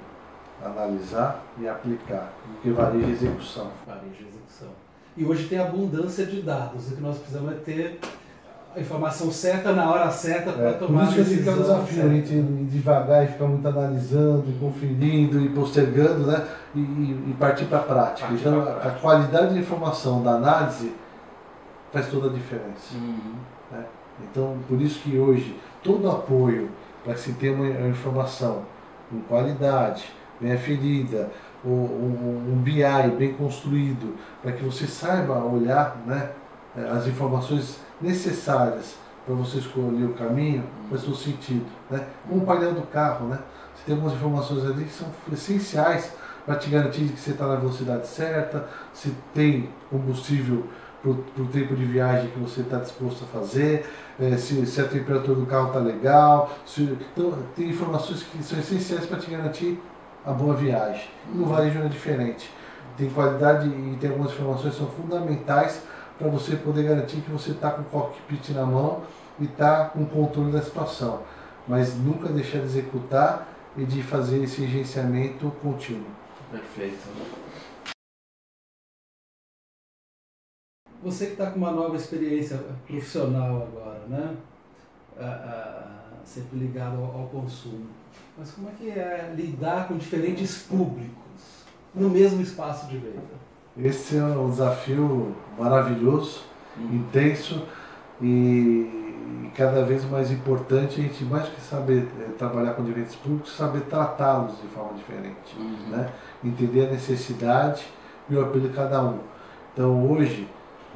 [0.63, 3.71] analisar e aplicar, porque vareja execução.
[3.85, 4.69] Vareja execução.
[5.17, 7.99] E hoje tem abundância de dados, o que nós precisamos é ter
[8.75, 12.05] a informação certa na hora certa para é, tomar Por isso que é um desafio,
[12.05, 16.45] a gente devagar e ficar muito analisando, conferindo e postergando, né?
[16.75, 18.27] E, e partir para a prática.
[18.27, 18.89] Partir então, prática.
[18.89, 20.93] a qualidade de informação da análise
[21.93, 22.95] faz toda a diferença.
[22.95, 23.35] Uhum.
[23.71, 23.85] Né?
[24.29, 26.69] Então, por isso que hoje, todo apoio
[27.05, 28.63] para que se tenha uma informação
[29.09, 31.31] com qualidade, bem aferida,
[31.63, 32.83] um, BI
[33.17, 36.31] bem construído, para que você saiba olhar né,
[36.91, 38.95] as informações necessárias
[39.25, 41.65] para você escolher o caminho faz todo sentido.
[41.89, 42.05] Né?
[42.27, 43.39] Como o painel do carro, né?
[43.73, 46.11] você tem algumas informações ali que são essenciais
[46.45, 50.63] para te garantir que você está na velocidade certa, se tem combustível
[51.01, 53.87] para o tempo de viagem que você está disposto a fazer,
[54.19, 56.51] é, se, se, a temperatura do carro está legal.
[56.65, 59.79] Se, então, tem informações que são essenciais para te garantir
[60.25, 61.07] a boa viagem.
[61.33, 62.49] No varejo é diferente.
[62.97, 65.83] Tem qualidade e tem algumas informações que são fundamentais
[66.17, 69.03] para você poder garantir que você está com o cockpit na mão
[69.39, 71.21] e está com o controle da situação.
[71.67, 76.07] Mas nunca deixar de executar e de fazer esse agenciamento contínuo.
[76.51, 77.07] Perfeito.
[81.03, 82.57] Você que está com uma nova experiência
[82.87, 84.35] profissional agora, né?
[85.19, 87.85] Ah, ah, sempre ligado ao, ao consumo.
[88.37, 91.15] Mas como é que é lidar com diferentes públicos
[91.93, 93.45] no mesmo espaço de venda?
[93.77, 96.41] Esse é um desafio maravilhoso,
[96.77, 96.95] uhum.
[96.95, 97.65] intenso
[98.21, 103.55] e cada vez mais importante a gente, mais que saber é, trabalhar com diferentes públicos,
[103.55, 105.55] saber tratá-los de forma diferente.
[105.57, 105.89] Uhum.
[105.89, 106.09] Né?
[106.43, 107.85] Entender a necessidade
[108.29, 109.19] e o apelo de cada um.
[109.73, 110.47] Então hoje,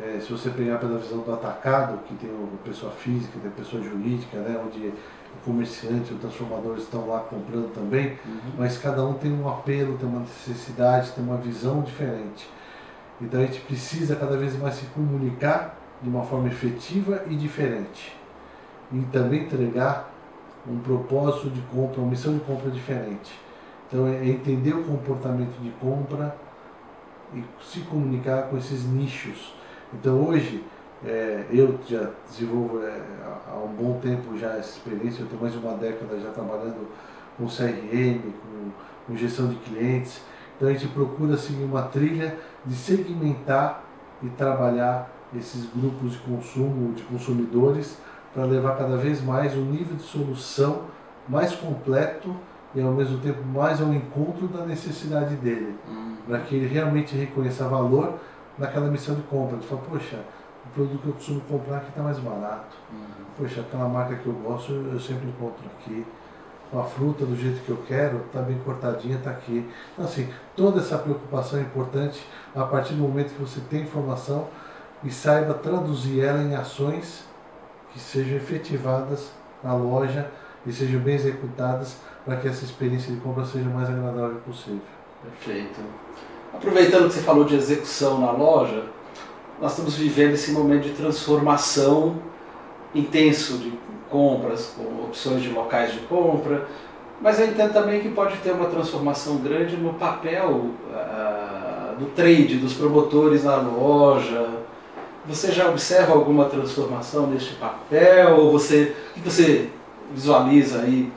[0.02, 3.54] é, se você pegar pela visão do atacado, que tem a pessoa física, tem a
[3.54, 4.94] pessoa jurídica, né, onde
[5.36, 8.52] o comerciante, o transformador estão lá comprando também, uhum.
[8.58, 12.50] mas cada um tem um apelo, tem uma necessidade, tem uma visão diferente.
[13.22, 18.16] Então a gente precisa cada vez mais se comunicar de uma forma efetiva e diferente.
[18.92, 20.12] E também entregar
[20.68, 23.32] um propósito de compra, uma missão de compra diferente.
[23.88, 26.36] Então é entender o comportamento de compra
[27.34, 29.54] e se comunicar com esses nichos.
[29.94, 30.64] Então hoje
[31.06, 33.02] é, eu já desenvolvo é,
[33.48, 36.88] há um bom tempo já essa experiência, eu tenho mais de uma década já trabalhando
[37.38, 38.72] com CRM, com,
[39.08, 40.22] com gestão de clientes.
[40.56, 43.84] Então a gente procura seguir uma trilha de segmentar
[44.22, 47.98] e trabalhar esses grupos de consumo, de consumidores,
[48.34, 50.84] para levar cada vez mais um nível de solução
[51.28, 52.36] mais completo
[52.76, 56.16] e ao mesmo tempo mais ao encontro da necessidade dele, uhum.
[56.28, 58.20] para que ele realmente reconheça valor
[58.58, 59.56] naquela missão de compra.
[59.56, 60.20] Ele fala, poxa,
[60.70, 62.78] o produto que eu costumo comprar aqui está mais barato.
[62.92, 63.26] Uhum.
[63.38, 66.06] Poxa, aquela marca que eu gosto eu sempre encontro aqui.
[66.72, 69.68] A fruta do jeito que eu quero, está bem cortadinha, está aqui.
[69.94, 72.24] Então, assim, toda essa preocupação é importante
[72.56, 74.48] a partir do momento que você tem informação
[75.04, 77.26] e saiba traduzir ela em ações
[77.92, 79.32] que sejam efetivadas
[79.64, 80.30] na loja
[80.64, 84.82] e sejam bem executadas para que essa experiência de compra seja o mais agradável possível.
[85.24, 85.80] Perfeito.
[86.54, 88.86] Aproveitando que você falou de execução na loja,
[89.62, 92.16] nós estamos vivendo esse momento de transformação
[92.94, 93.74] intenso de
[94.10, 96.68] compras, com opções de locais de compra,
[97.22, 102.58] mas eu entendo também que pode ter uma transformação grande no papel uh, do trade,
[102.58, 104.60] dos promotores na loja,
[105.28, 108.38] você já observa alguma transformação neste papel?
[108.38, 109.70] Ou você, o que você
[110.12, 111.12] visualiza aí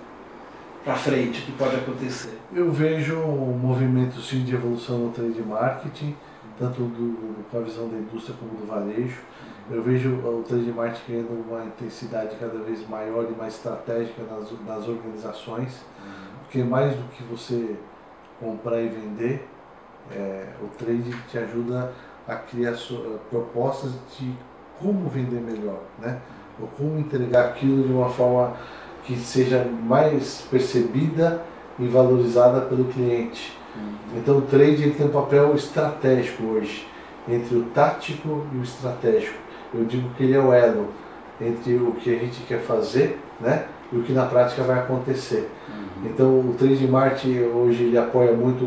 [0.85, 2.39] para frente que pode acontecer?
[2.55, 6.15] Eu vejo um movimento sim de evolução no trade marketing,
[6.59, 9.21] tanto do, com a visão da indústria como do varejo.
[9.71, 14.51] Eu vejo o trade marketing ganhando uma intensidade cada vez maior e mais estratégica nas,
[14.67, 15.85] nas organizações,
[16.43, 17.77] porque mais do que você
[18.41, 19.49] comprar e vender,
[20.11, 21.93] é, o trade te ajuda
[22.27, 24.33] a criar eh, propostas de
[24.81, 26.19] como vender melhor, né?
[26.61, 28.57] Ou como entregar aquilo de uma forma
[29.05, 31.43] que seja mais percebida
[31.79, 33.59] e valorizada pelo cliente.
[33.77, 34.19] Uhum.
[34.19, 36.87] Então o trade tem um papel estratégico hoje,
[37.29, 39.39] entre o tático e o estratégico.
[39.75, 40.89] Eu digo que ele é o elo
[41.41, 45.51] entre o que a gente quer fazer né, e o que na prática vai acontecer.
[45.69, 46.11] Uhum.
[46.11, 48.65] Então o trade marketing hoje ele apoia muito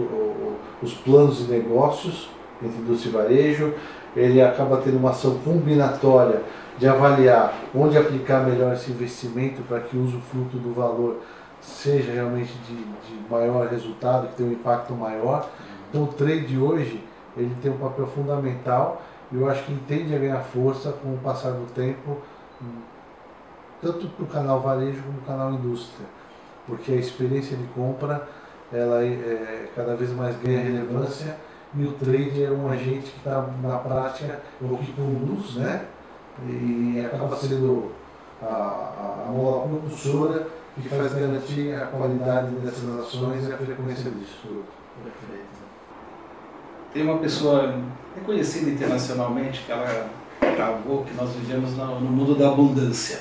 [0.81, 2.29] os planos de negócios,
[2.61, 3.73] entre indústria e varejo,
[4.15, 6.41] ele acaba tendo uma ação combinatória
[6.77, 11.21] de avaliar onde aplicar melhor esse investimento para que o usufruto do valor
[11.65, 15.49] seja realmente de, de maior resultado, que tenha um impacto maior.
[15.89, 17.03] Então o trade hoje
[17.35, 19.01] ele tem um papel fundamental
[19.31, 22.17] e eu acho que tende a ganhar força com o passar do tempo,
[23.81, 26.05] tanto para o canal varejo como para o canal indústria,
[26.67, 28.27] porque a experiência de compra
[28.71, 31.35] ela é, é cada vez mais ganha relevância
[31.77, 35.85] e o trade é um agente que está na prática, ou que conduz, né?
[36.47, 37.91] E acaba sendo
[38.41, 40.47] a, a, a mola propulsora
[40.81, 44.63] que faz garantir a qualidade dessas ações e a frequência disso.
[45.03, 45.45] Perfeito.
[46.93, 47.79] Tem uma pessoa
[48.15, 50.09] reconhecida internacionalmente que ela
[50.41, 53.19] gravou que nós vivemos no, mundo da abundância.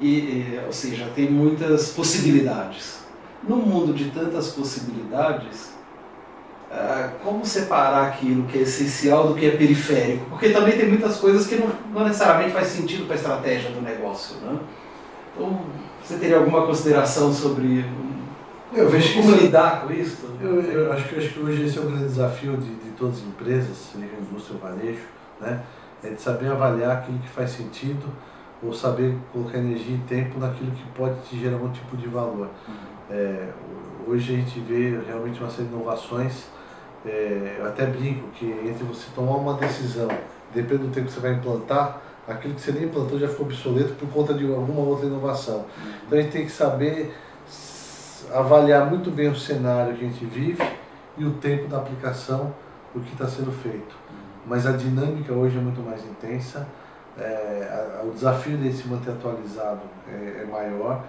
[0.00, 3.02] E, ou seja, tem muitas possibilidades.
[3.46, 5.72] No mundo de tantas possibilidades,
[6.70, 10.24] ah, como separar aquilo que é essencial do que é periférico?
[10.30, 13.82] Porque também tem muitas coisas que não, não necessariamente faz sentido para a estratégia do
[13.82, 14.36] negócio.
[14.38, 14.58] Né?
[15.34, 15.60] Então,
[16.02, 17.84] você teria alguma consideração sobre
[18.74, 20.26] eu vejo como lidar com isso?
[20.40, 22.90] Eu, eu, acho que, eu acho que hoje esse é o grande desafio de, de
[22.92, 25.02] todas as empresas, seja indústria ou varejo,
[25.40, 25.62] né?
[26.02, 28.02] é de saber avaliar aquilo que faz sentido
[28.62, 32.48] ou saber colocar energia e tempo naquilo que pode te gerar algum tipo de valor.
[32.66, 32.74] Uhum.
[33.10, 33.48] É,
[34.06, 36.46] hoje a gente vê realmente uma série de inovações
[37.04, 40.08] é, eu até brinco que entre você tomar uma decisão,
[40.54, 43.94] dependendo do tempo que você vai implantar, aquilo que você nem implantou já ficou obsoleto
[43.94, 45.64] por conta de alguma outra inovação.
[46.06, 47.14] Então a gente tem que saber
[48.32, 50.62] avaliar muito bem o cenário que a gente vive
[51.16, 52.54] e o tempo da aplicação
[52.94, 53.94] do que está sendo feito.
[54.46, 56.66] Mas a dinâmica hoje é muito mais intensa,
[57.18, 61.04] é, a, o desafio de se manter atualizado é, é maior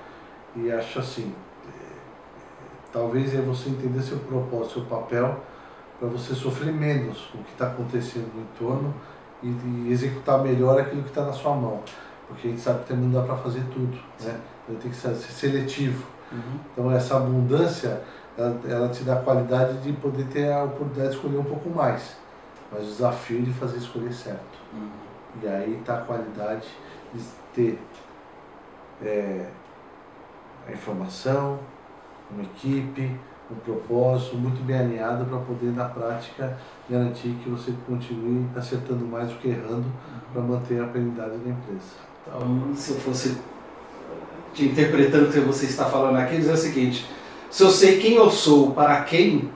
[0.56, 1.34] e acho assim,
[1.68, 1.72] é,
[2.92, 5.40] talvez é você entender seu propósito, seu papel
[6.00, 8.94] para você sofrer menos com o que está acontecendo no entorno
[9.44, 11.82] e, e, executar melhor aquilo que está na sua mão.
[12.28, 14.40] porque a gente sabe que também não dá para fazer tudo, né?
[14.64, 16.06] Então tem que ser seletivo.
[16.32, 16.60] Uhum.
[16.72, 18.02] Então essa abundância,
[18.38, 21.70] ela, ela te dá a qualidade de poder ter a oportunidade de escolher um pouco
[21.70, 22.16] mais,
[22.72, 24.58] mas o desafio de fazer escolher certo.
[24.74, 24.90] Uhum.
[25.42, 26.68] E aí está a qualidade
[27.14, 27.80] de ter
[29.04, 29.46] é,
[30.68, 31.60] a informação,
[32.32, 33.20] uma equipe,
[33.52, 36.58] um propósito muito bem alinhado para poder, na prática,
[36.90, 39.86] garantir que você continue acertando mais do que errando
[40.32, 41.94] para manter a perenidade da empresa.
[42.26, 43.38] Então, se eu fosse
[44.54, 47.06] te interpretando o que você está falando aqui, dizer o seguinte:
[47.50, 49.50] se eu sei quem eu sou, para quem,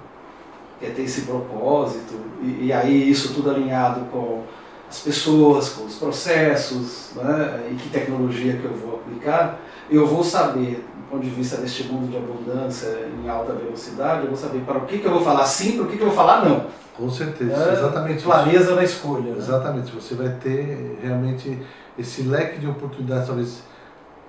[0.79, 4.43] quer ter esse propósito, e, e aí isso tudo alinhado com
[4.89, 10.23] as pessoas, com os processos, né, e que tecnologia que eu vou aplicar, eu vou
[10.23, 12.87] saber, ponto de vista deste mundo de abundância
[13.23, 15.83] em alta velocidade, eu vou saber para o que, que eu vou falar sim, para
[15.83, 16.65] o que, que eu vou falar não.
[16.95, 18.23] Com certeza, É, exatamente.
[18.23, 18.75] Clareza isso.
[18.75, 19.31] na escolha.
[19.31, 19.37] né?
[19.37, 21.61] Exatamente, você vai ter realmente
[21.97, 23.63] esse leque de oportunidades, talvez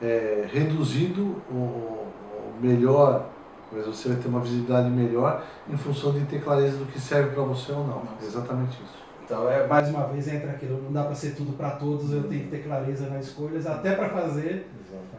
[0.03, 3.27] é, reduzido ou, ou melhor,
[3.73, 7.31] mas você vai ter uma visibilidade melhor em função de ter clareza do que serve
[7.31, 8.05] para você ou não.
[8.05, 8.25] Nossa.
[8.25, 8.99] Exatamente isso.
[9.25, 12.23] Então, é, mais uma vez, entra aquilo, não dá para ser tudo para todos, eu
[12.23, 14.67] tenho que ter clareza nas escolhas, até para fazer,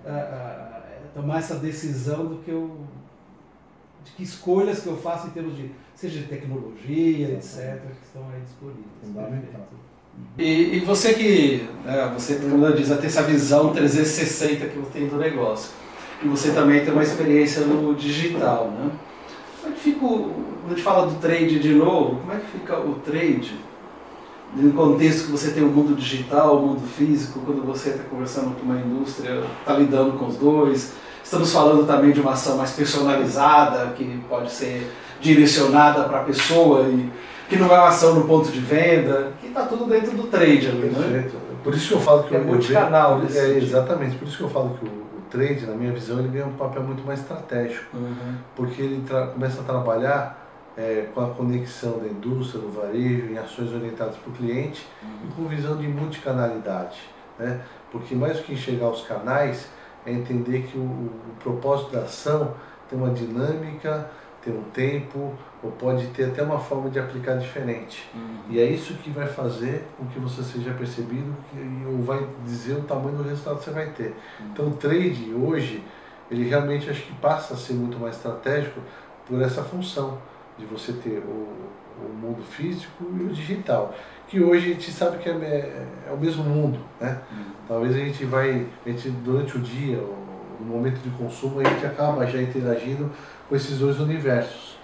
[0.04, 0.59] ah, ah,
[1.13, 2.78] tomar essa decisão do que eu,
[4.04, 8.24] de que escolhas que eu faço em termos de, seja de tecnologia, etc., que estão
[8.34, 8.86] aí disponíveis.
[10.38, 14.86] E, e você que, né, você, como eu disse, tem essa visão 360 que eu
[14.91, 15.72] tenho do negócio,
[16.24, 18.91] e você também tem uma experiência no digital, né?
[19.62, 20.10] Como é que fica, o,
[20.62, 23.68] quando a gente fala do trade de novo, como é que fica o trade
[24.56, 28.56] no contexto que você tem o mundo digital, o mundo físico, quando você está conversando
[28.56, 30.94] com uma indústria, está lidando com os dois.
[31.24, 36.88] Estamos falando também de uma ação mais personalizada, que pode ser direcionada para a pessoa
[36.88, 37.10] e
[37.48, 40.68] que não é uma ação no ponto de venda, que está tudo dentro do trade
[40.68, 41.00] ali, né?
[41.00, 41.38] Perfeito.
[41.64, 43.64] Por isso que eu falo que É multicanal É, sentido.
[43.66, 46.46] exatamente, por isso que eu falo que o, o trade, na minha visão, ele ganha
[46.46, 47.86] um papel muito mais estratégico.
[47.96, 48.36] Uhum.
[48.56, 53.73] porque ele começa a trabalhar é, com a conexão da indústria, do varejo, em ações
[53.73, 54.86] orientadas para o cliente
[55.25, 56.99] e com visão de multicanalidade.
[57.38, 57.62] Né?
[57.91, 59.67] Porque mais do que enxergar os canais,
[60.05, 62.53] é entender que o, o propósito da ação
[62.89, 64.10] tem uma dinâmica,
[64.43, 68.10] tem um tempo, ou pode ter até uma forma de aplicar diferente.
[68.49, 72.75] E é isso que vai fazer com que você seja percebido que- ou vai dizer
[72.75, 74.15] o tamanho do resultado que você vai ter.
[74.53, 75.84] Então o trade hoje,
[76.32, 78.79] ele realmente acho que passa a ser muito mais estratégico
[79.27, 80.17] por essa função
[80.60, 81.48] de você ter o,
[82.06, 83.93] o mundo físico e o digital.
[84.28, 87.19] Que hoje a gente sabe que é, é- é o mesmo mundo, né?
[87.67, 89.98] Talvez a gente vai, a gente durante o dia,
[90.60, 93.10] no momento de consumo, a gente acaba já interagindo
[93.48, 94.78] com esses dois universos.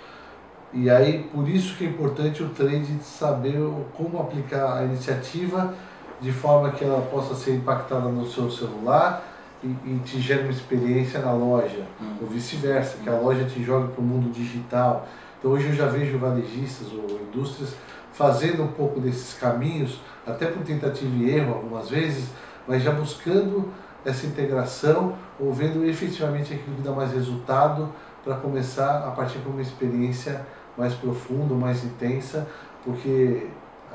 [0.74, 5.74] E aí, por isso que é importante o trade saber o- como aplicar a iniciativa
[6.22, 9.24] de forma que ela possa ser impactada no seu celular
[9.64, 11.84] e, e te gere uma experiência na loja,
[12.22, 15.08] ou vice-versa, que a loja te joga para o mundo digital.
[15.46, 17.76] Então hoje eu já vejo varejistas ou indústrias
[18.12, 22.30] fazendo um pouco desses caminhos, até por tentativa e erro algumas vezes,
[22.68, 23.72] mas já buscando
[24.04, 29.48] essa integração ou vendo efetivamente aquilo que dá mais resultado para começar a partir de
[29.48, 30.44] uma experiência
[30.76, 32.48] mais profunda, mais intensa,
[32.84, 33.46] porque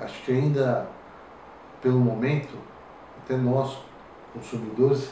[0.00, 0.86] acho que ainda
[1.82, 2.56] pelo momento,
[3.24, 3.76] até nós,
[4.32, 5.10] consumidores,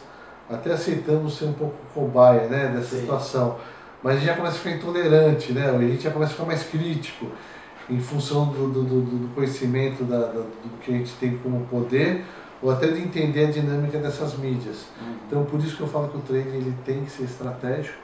[0.49, 3.01] até aceitamos ser um pouco cobaia né, dessa Sim.
[3.01, 3.57] situação.
[4.03, 5.71] Mas a gente já começa a ficar intolerante, né?
[5.71, 7.27] a gente já começa a ficar mais crítico
[7.91, 12.25] em função do, do, do- conhecimento da, da- do que a gente tem como poder
[12.61, 14.87] ou até de entender a dinâmica dessas mídias.
[15.27, 17.97] Então, por isso que eu falo que o trading ele tem que ser estratégico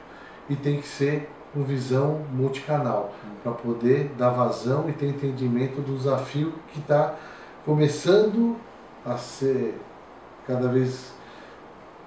[0.49, 5.95] e tem que ser com visão multicanal, para poder dar vazão e ter entendimento do
[5.97, 7.15] desafio que está
[7.65, 8.55] começando
[9.05, 9.79] a ser
[10.47, 11.13] cada vez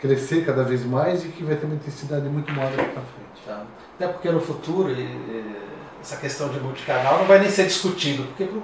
[0.01, 3.47] crescer cada vez mais e que vai ter uma intensidade muito maior daqui para frente.
[3.47, 3.63] Tá.
[3.97, 5.57] Até porque no futuro e- e
[6.01, 8.63] essa questão de multicanal não vai nem ser discutido, porque pro,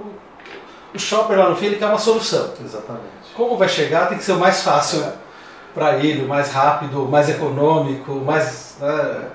[0.95, 2.53] o shopper lá no fim ele quer uma solução.
[2.63, 3.05] Exatamente.
[3.35, 5.05] Como vai chegar tem que ser o mais fácil
[5.75, 9.29] para ele, mais rápido, mais econômico, mais né,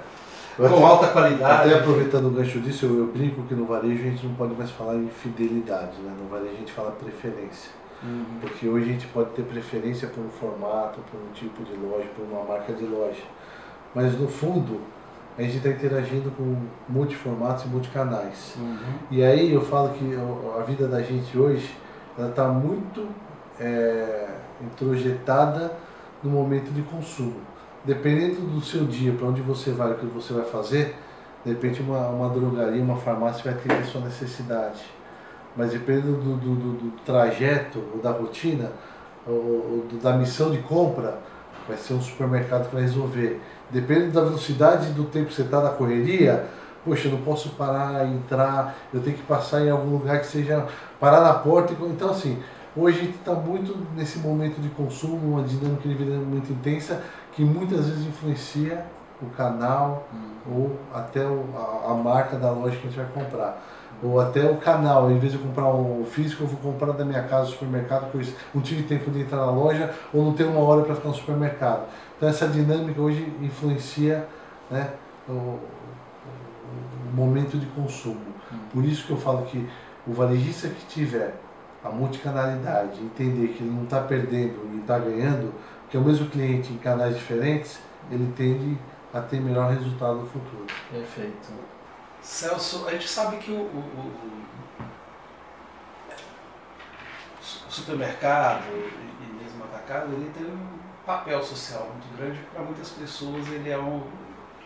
[0.58, 1.70] com até- alta qualidade.
[1.70, 4.54] Até aproveitando o gancho disso, eu, eu brinco que no varejo a gente não pode
[4.56, 6.14] mais falar em fidelidade, né?
[6.18, 7.72] no varejo a gente fala preferência.
[8.02, 8.40] Uhum.
[8.42, 12.08] Porque hoje a gente pode ter preferência por um formato, por um tipo de loja,
[12.16, 13.24] por uma marca de loja.
[13.94, 14.82] Mas no fundo,
[15.38, 16.56] a gente está interagindo com
[16.88, 18.56] multiformatos e multicanais.
[18.58, 18.78] Uhum.
[19.12, 20.18] E aí eu falo que
[20.58, 21.76] a vida da gente hoje
[22.18, 23.08] ela está muito
[23.60, 24.28] é,
[24.62, 25.72] introjetada
[26.24, 27.40] no momento de consumo.
[27.86, 30.96] Dependendo do seu dia, para onde você vai, o que você vai fazer,
[31.46, 34.84] de repente uma, uma drogaria, uma farmácia vai ter a sua necessidade.
[35.60, 38.72] Mas dependendo do, do, do- do trajeto ou da rotina,
[39.28, 41.20] o, da missão de compra,
[41.68, 43.42] vai ser um supermercado que vai resolver.
[43.70, 46.46] Depende da velocidade do tempo que você está na correria,
[46.86, 50.66] poxa, eu não posso parar, entrar, eu tenho que passar em algum lugar que seja
[50.98, 51.74] parar na porta.
[51.82, 52.42] Então, assim,
[52.74, 57.04] hoje a gente está muito nesse momento de consumo, uma dinâmica de vida muito intensa,
[57.34, 58.86] que muitas vezes influencia
[59.22, 60.54] o canal hum.
[60.56, 63.62] ou até a, a, marca da loja que a gente vai comprar.
[64.02, 67.04] Ou até o canal, em vez de eu comprar um físico, eu vou comprar da
[67.04, 70.52] minha casa, supermercado, porque eu não tive tempo de entrar na loja ou não tenho
[70.52, 71.88] uma hora para ficar no supermercado.
[72.16, 74.26] Então essa dinâmica hoje influencia
[74.72, 74.90] né,
[75.28, 75.60] o, o,
[77.14, 78.22] momento de consumo.
[78.52, 78.58] Hum.
[78.72, 79.68] Por isso que eu falo que
[80.08, 81.34] o varejista que tiver
[81.84, 85.54] a multicanalidade, entender que ele não está perdendo e está ganhando,
[85.90, 87.80] que é o mesmo cliente em canais diferentes,
[88.12, 88.78] ele tende
[89.14, 90.66] a ter melhor resultado no futuro.
[90.92, 91.79] Perfeito.
[92.22, 94.84] Celso, a gente sabe que o, o, o,
[97.68, 103.48] o supermercado e mesmo atacado, ele tem um papel social muito grande, para muitas pessoas
[103.48, 104.04] ele é uma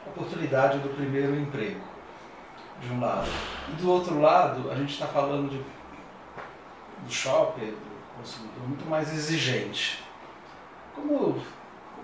[0.08, 1.80] oportunidade do primeiro emprego,
[2.82, 3.30] de um lado.
[3.70, 9.14] E do outro lado, a gente está falando de, do shopper, do consumidor muito mais
[9.14, 10.04] exigente.
[10.95, 11.41] Como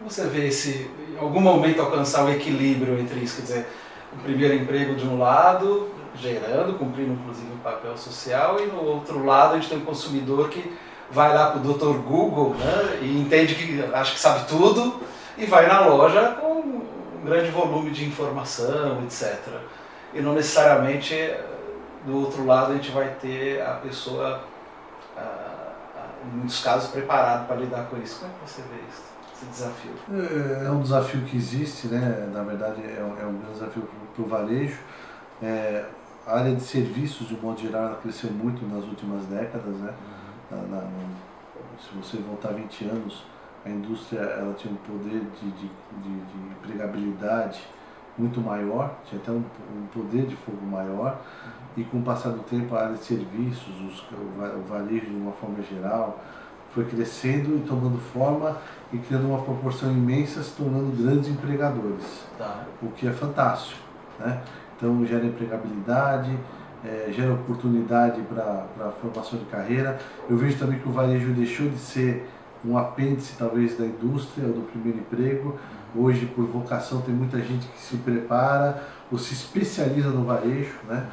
[0.03, 3.37] você vê esse, em algum momento, alcançar o equilíbrio entre isso?
[3.37, 3.69] Quer dizer,
[4.13, 9.25] o primeiro emprego de um lado, gerando, cumprindo inclusive um papel social, e no outro
[9.25, 10.77] lado a gente tem um consumidor que
[11.11, 11.97] vai lá para o Dr.
[11.99, 15.01] Google né, e entende que acha que sabe tudo
[15.37, 16.85] e vai na loja com um
[17.23, 19.37] grande volume de informação, etc.
[20.13, 21.15] E não necessariamente
[22.05, 24.41] do outro lado a gente vai ter a pessoa,
[25.17, 25.21] ah,
[25.95, 28.19] ah, em muitos casos, preparada para lidar com isso.
[28.19, 29.08] Como é que você vê isso?
[29.39, 29.91] Esse desafio?
[30.11, 32.29] É, é um desafio que existe, né?
[32.33, 33.83] na verdade é um, é um grande desafio
[34.15, 34.79] para o varejo.
[35.41, 35.85] É,
[36.27, 39.75] a área de serviços, de um modo geral, cresceu muito nas últimas décadas.
[39.75, 39.93] Né?
[40.51, 40.57] Uhum.
[40.69, 40.87] Na, na,
[41.79, 43.23] se você voltar 20 anos,
[43.65, 47.61] a indústria ela tinha um poder de, de, de, de empregabilidade
[48.17, 51.51] muito maior, tinha até um, um poder de fogo maior, uhum.
[51.77, 55.31] e com o passar do tempo a área de serviços, os, o varejo de uma
[55.31, 56.19] forma geral,
[56.73, 58.57] foi crescendo e tomando forma
[58.91, 62.23] e criando uma proporção imensa, se tornando grandes empregadores.
[62.37, 62.65] Tá.
[62.81, 63.81] O que é fantástico.
[64.19, 64.41] Né?
[64.75, 66.37] Então gera empregabilidade,
[66.85, 69.99] é, gera oportunidade para a formação de carreira.
[70.29, 72.29] Eu vejo também que o varejo deixou de ser
[72.63, 75.57] um apêndice talvez da indústria ou do primeiro emprego.
[75.95, 80.75] Hoje, por vocação, tem muita gente que se prepara ou se especializa no varejo.
[80.87, 81.05] Né?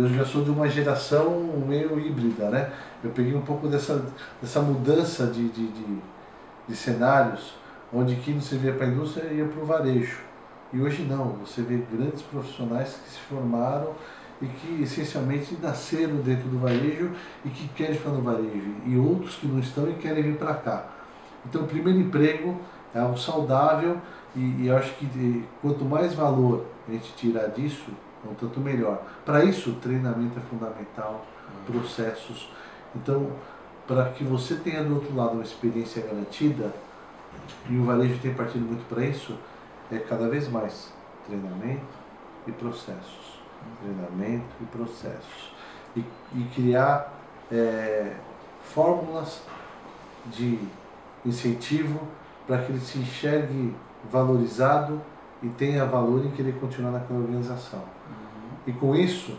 [0.00, 2.72] Eu já sou de uma geração meio híbrida, né?
[3.04, 4.02] Eu peguei um pouco dessa,
[4.40, 5.98] dessa mudança de, de, de,
[6.68, 7.52] de cenários,
[7.92, 10.20] onde quem servia para a indústria ia para o varejo.
[10.72, 13.92] E hoje não, você vê grandes profissionais que se formaram
[14.40, 17.10] e que essencialmente nasceram dentro do varejo
[17.44, 20.54] e que querem ficar no varejo, e outros que não estão e querem vir para
[20.54, 20.86] cá.
[21.44, 22.58] Então, o primeiro emprego
[22.94, 23.98] é algo saudável
[24.34, 27.90] e, e eu acho que quanto mais valor a gente tirar disso,
[28.28, 29.02] um tanto melhor.
[29.24, 31.24] Para isso, treinamento é fundamental,
[31.66, 32.50] processos.
[32.94, 33.30] Então,
[33.86, 36.72] para que você tenha do outro lado uma experiência garantida,
[37.68, 39.36] e o varejo tem partido muito para isso,
[39.90, 40.92] é cada vez mais
[41.26, 41.82] treinamento
[42.46, 43.40] e processos.
[43.82, 45.52] Treinamento e processos.
[45.96, 46.04] E,
[46.34, 47.12] e criar
[47.50, 48.14] é,
[48.62, 49.42] fórmulas
[50.26, 50.58] de
[51.24, 52.00] incentivo
[52.46, 53.74] para que ele se enxergue
[54.10, 55.00] valorizado
[55.42, 57.82] e tenha valor em querer continuar naquela organização.
[58.66, 59.38] E com isso,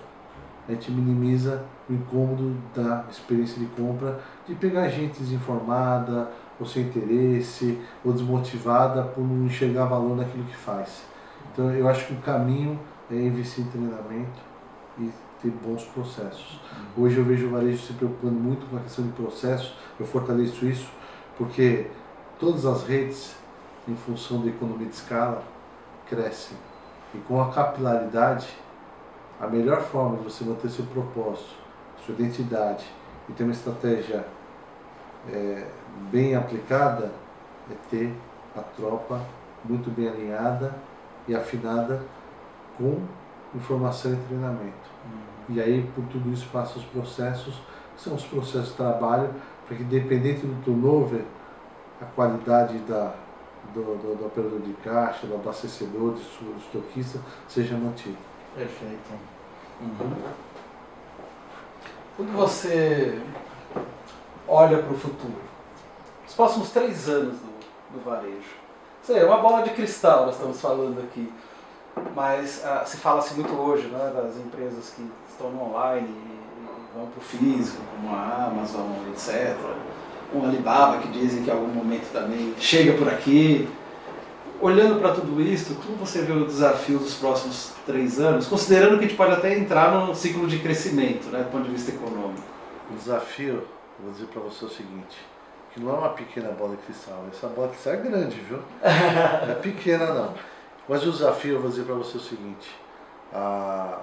[0.68, 6.84] a gente minimiza o incômodo da experiência de compra de pegar gente desinformada, ou sem
[6.84, 11.04] interesse, ou desmotivada por não enxergar valor naquilo que faz.
[11.52, 14.40] Então eu acho que o caminho é investir em treinamento
[15.00, 15.10] e
[15.42, 16.60] ter bons processos.
[16.98, 17.04] Uhum.
[17.04, 20.66] Hoje eu vejo o varejo se preocupando muito com a questão de processos, eu fortaleço
[20.66, 20.90] isso,
[21.38, 21.88] porque
[22.40, 23.36] todas as redes,
[23.88, 25.44] em função da economia de escala,
[26.08, 26.56] crescem.
[27.16, 28.48] E com a capilaridade,
[29.42, 31.56] a melhor forma de você manter seu propósito,
[32.06, 32.86] sua identidade
[33.28, 34.24] e ter uma estratégia
[35.28, 35.66] é,
[36.12, 37.12] bem aplicada
[37.70, 38.14] é ter
[38.56, 39.20] a tropa
[39.66, 40.76] muito bem alinhada
[41.28, 42.04] e afinada
[42.78, 43.02] com
[43.56, 44.90] informação e treinamento.
[45.06, 45.56] Uhum.
[45.56, 47.56] E aí, por tudo isso, passa os processos,
[47.96, 49.34] que são os processos de trabalho,
[49.68, 51.24] para que, independente do turnover,
[52.02, 53.14] a qualidade da,
[53.74, 58.31] do, do, do operador de caixa, do abastecedor, do estoquista, seja mantido.
[58.56, 59.12] Perfeito.
[59.82, 60.14] Uhum.
[62.18, 63.20] Quando você
[64.48, 65.42] olha para o futuro,
[66.28, 68.56] os próximos três anos do, do varejo,
[69.02, 71.32] sei, é uma bola de cristal nós estamos falando aqui,
[72.14, 76.98] mas ah, se fala-se muito hoje né, das empresas que estão no online e, e
[76.98, 79.56] vão para o físico, como a Amazon, etc.
[80.34, 83.70] um Alibaba que dizem que em algum momento também chega por aqui.
[84.62, 89.06] Olhando para tudo isso, como você vê o desafio dos próximos três anos, considerando que
[89.06, 92.44] a gente pode até entrar num ciclo de crescimento, né, do ponto de vista econômico?
[92.92, 93.68] O desafio,
[94.00, 95.18] vou dizer para você o seguinte,
[95.74, 98.60] que não é uma pequena bola de cristal, essa bola de cristal é grande, viu?
[98.84, 100.34] Não é pequena não.
[100.88, 102.70] Mas o desafio, vou dizer para você o seguinte,
[103.34, 103.98] há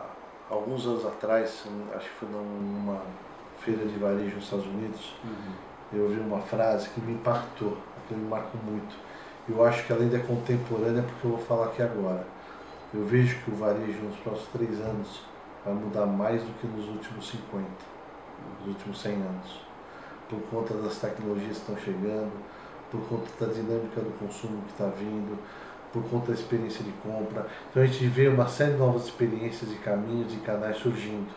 [0.50, 3.00] alguns anos atrás, acho que foi numa
[3.60, 5.98] feira de varejo nos Estados Unidos, uhum.
[5.98, 7.76] eu ouvi uma frase que me impactou,
[8.08, 9.07] que me marcou muito
[9.48, 12.26] eu acho que ela ainda é contemporânea porque eu vou falar aqui agora.
[12.92, 15.22] Eu vejo que o varejo nos próximos três anos
[15.64, 17.64] vai mudar mais do que nos últimos 50,
[18.60, 19.60] nos últimos 100 anos.
[20.28, 22.32] Por conta das tecnologias que estão chegando,
[22.90, 25.38] por conta da dinâmica do consumo que está vindo,
[25.92, 27.46] por conta da experiência de compra.
[27.70, 31.32] Então a gente vê uma série de novas experiências e caminhos e canais surgindo,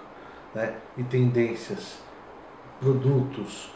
[0.54, 0.76] né?
[0.98, 2.00] e tendências,
[2.80, 3.72] produtos,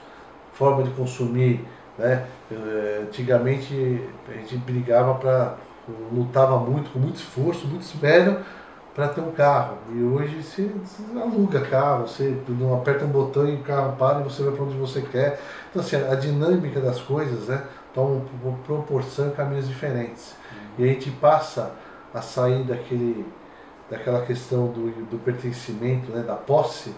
[0.53, 1.65] forma de consumir,
[1.97, 2.25] né?
[2.51, 5.55] Eh, antigamente a gente brigava para.
[6.11, 8.39] lutava muito, com muito esforço, muito esmero
[8.95, 9.77] para ter um carro.
[9.93, 14.21] E hoje você, você, aluga carro, você não aperta um botão e o carro para
[14.21, 15.39] e você vai para onde você quer.
[15.69, 17.61] Então assim, a dinâmica das coisas né,
[17.93, 18.21] toma
[18.65, 20.35] proporção caminhos diferentes.
[20.77, 21.73] E a gente passa
[22.13, 23.25] a sair daquele,
[23.89, 26.95] daquela questão do, do pertencimento, né, da posse,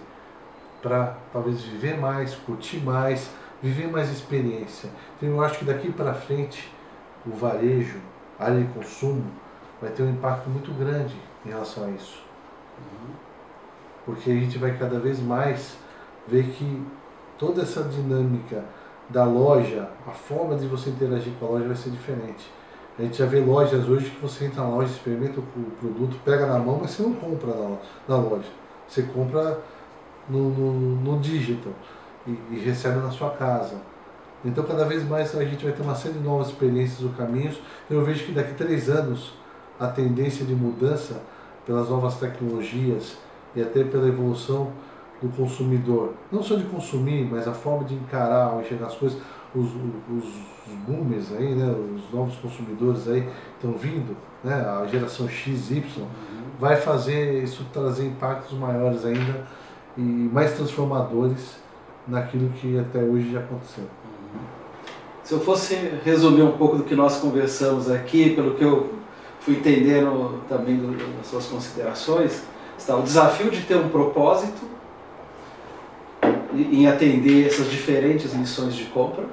[0.81, 3.31] para talvez viver mais, curtir mais,
[3.61, 4.89] viver mais experiência.
[5.15, 6.71] Então eu acho que daqui para frente
[7.25, 7.99] o varejo,
[8.39, 9.25] a área de consumo,
[9.81, 12.23] vai ter um impacto muito grande em relação a isso.
[14.05, 15.77] Porque a gente vai cada vez mais
[16.27, 16.81] ver que
[17.37, 18.63] toda essa dinâmica
[19.09, 22.51] da loja, a forma de você interagir com a loja vai ser diferente.
[22.97, 25.43] A gente já vê lojas hoje que você entra na loja, experimenta o
[25.79, 27.77] produto, pega na mão, mas você não compra na,
[28.07, 28.49] na loja.
[28.87, 29.59] Você compra
[30.27, 31.73] no, no, no digital
[32.27, 33.75] e, e recebe na sua casa.
[34.45, 37.59] Então, cada vez mais a gente vai ter uma série de novas experiências ou caminhos.
[37.89, 39.33] Eu vejo que daqui a três anos
[39.79, 41.21] a tendência de mudança
[41.65, 43.17] pelas novas tecnologias
[43.55, 44.71] e até pela evolução
[45.21, 49.19] do consumidor, não só de consumir, mas a forma de encarar ou enxergar as coisas,
[49.55, 50.23] os, os,
[50.67, 55.83] os boomers aí, né, os novos consumidores aí estão vindo, né, a geração XY,
[56.59, 59.47] vai fazer isso trazer impactos maiores ainda
[59.97, 61.57] e mais transformadores
[62.07, 63.83] naquilo que até hoje já aconteceu.
[65.23, 68.93] Se eu fosse resumir um pouco do que nós conversamos aqui, pelo que eu
[69.41, 70.79] fui entendendo também
[71.17, 72.43] das suas considerações,
[72.77, 74.61] está o desafio de ter um propósito
[76.53, 79.25] em atender essas diferentes missões de compra.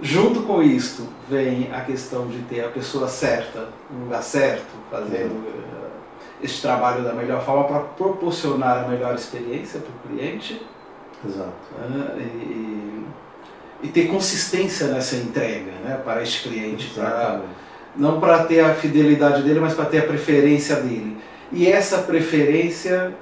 [0.00, 5.46] Junto com isto vem a questão de ter a pessoa certa, no lugar certo, fazendo
[5.46, 6.44] é.
[6.44, 10.60] este trabalho da melhor forma para proporcionar a melhor experiência para o cliente
[11.26, 11.52] Exato.
[11.78, 13.06] Uh, e,
[13.84, 16.90] e, ter consistência nessa entrega né, para este cliente.
[16.94, 17.40] Pra,
[17.96, 21.16] não para ter a fidelidade dele, mas para ter a preferência dele.
[21.52, 23.12] E essa preferência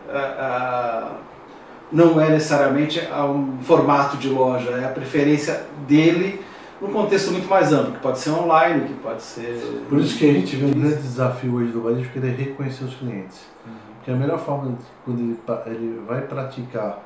[1.90, 6.40] não é necessariamente a um formato de loja, é a preferência dele
[6.80, 9.84] num contexto muito mais amplo, que pode ser online, que pode ser.
[9.88, 12.84] Por isso que a gente vê um grande desafio hoje do varejo, que é reconhecer
[12.84, 13.40] os clientes.
[13.66, 13.72] Uhum.
[14.02, 17.02] Que a melhor forma, quando ele, ele vai praticar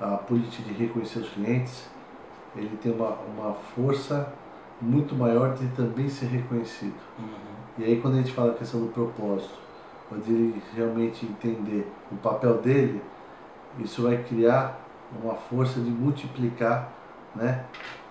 [0.00, 1.88] a política de reconhecer os clientes,
[2.56, 4.32] ele tem uma, uma força
[4.80, 6.94] muito maior de também ser reconhecido.
[7.18, 7.26] Uhum.
[7.78, 9.54] E aí quando a gente fala a questão do propósito,
[10.12, 13.02] onde ele realmente entender o papel dele,
[13.78, 14.80] isso vai criar
[15.22, 16.92] uma força de multiplicar
[17.34, 17.64] né,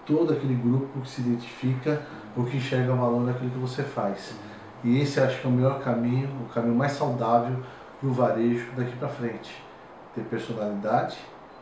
[0.05, 1.91] todo aquele grupo que se identifica
[2.35, 2.43] uhum.
[2.43, 4.31] ou que enxerga valor naquilo que você faz.
[4.31, 4.91] Uhum.
[4.91, 7.57] E esse acho que é o melhor caminho, o caminho mais saudável
[7.99, 9.63] para o varejo daqui para frente.
[10.13, 11.17] Ter personalidade,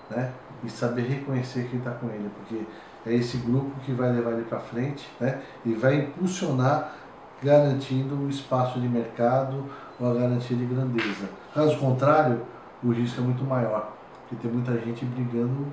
[0.10, 0.32] né?
[0.64, 2.66] E saber reconhecer quem está com ele, porque
[3.06, 5.41] é esse grupo que vai levar ele para frente, né?
[5.66, 6.95] E vai impulsionar,
[7.43, 9.66] garantindo o espaço de mercado
[9.99, 11.30] ou a garantia de grandeza.
[11.53, 12.41] Caso contrário,
[12.84, 15.68] o risco é muito maior, porque tem muita gente brigando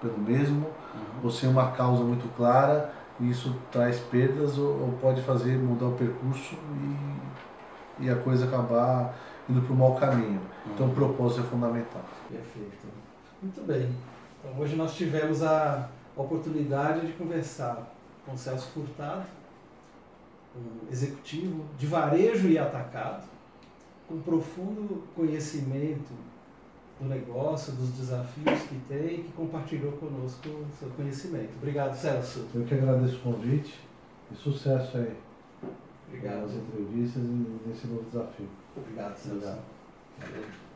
[0.00, 1.24] pelo mesmo, uhum.
[1.24, 5.86] ou sem uma causa muito clara, e isso traz perdas ou, ou pode fazer mudar
[5.86, 6.54] o percurso
[8.00, 9.14] e, e a coisa acabar
[9.48, 10.40] indo para o mau caminho.
[10.40, 10.72] Uhum.
[10.72, 12.02] Então o propósito é fundamental.
[12.30, 13.07] Perfeito.
[13.40, 13.94] Muito bem.
[14.38, 17.94] Então, hoje nós tivemos a oportunidade de conversar
[18.26, 19.26] com o Celso Furtado,
[20.56, 23.28] um executivo de varejo e atacado,
[24.08, 26.12] com profundo conhecimento
[27.00, 31.50] do negócio, dos desafios que tem e que compartilhou conosco o seu conhecimento.
[31.58, 32.46] Obrigado, Celso.
[32.52, 33.78] Eu que agradeço o convite
[34.32, 35.16] e sucesso aí.
[36.08, 36.42] Obrigado.
[36.42, 38.48] Nas entrevistas e nesse novo desafio.
[38.76, 39.36] Obrigado, Celso.
[39.36, 39.62] Obrigado.
[40.18, 40.67] Valeu.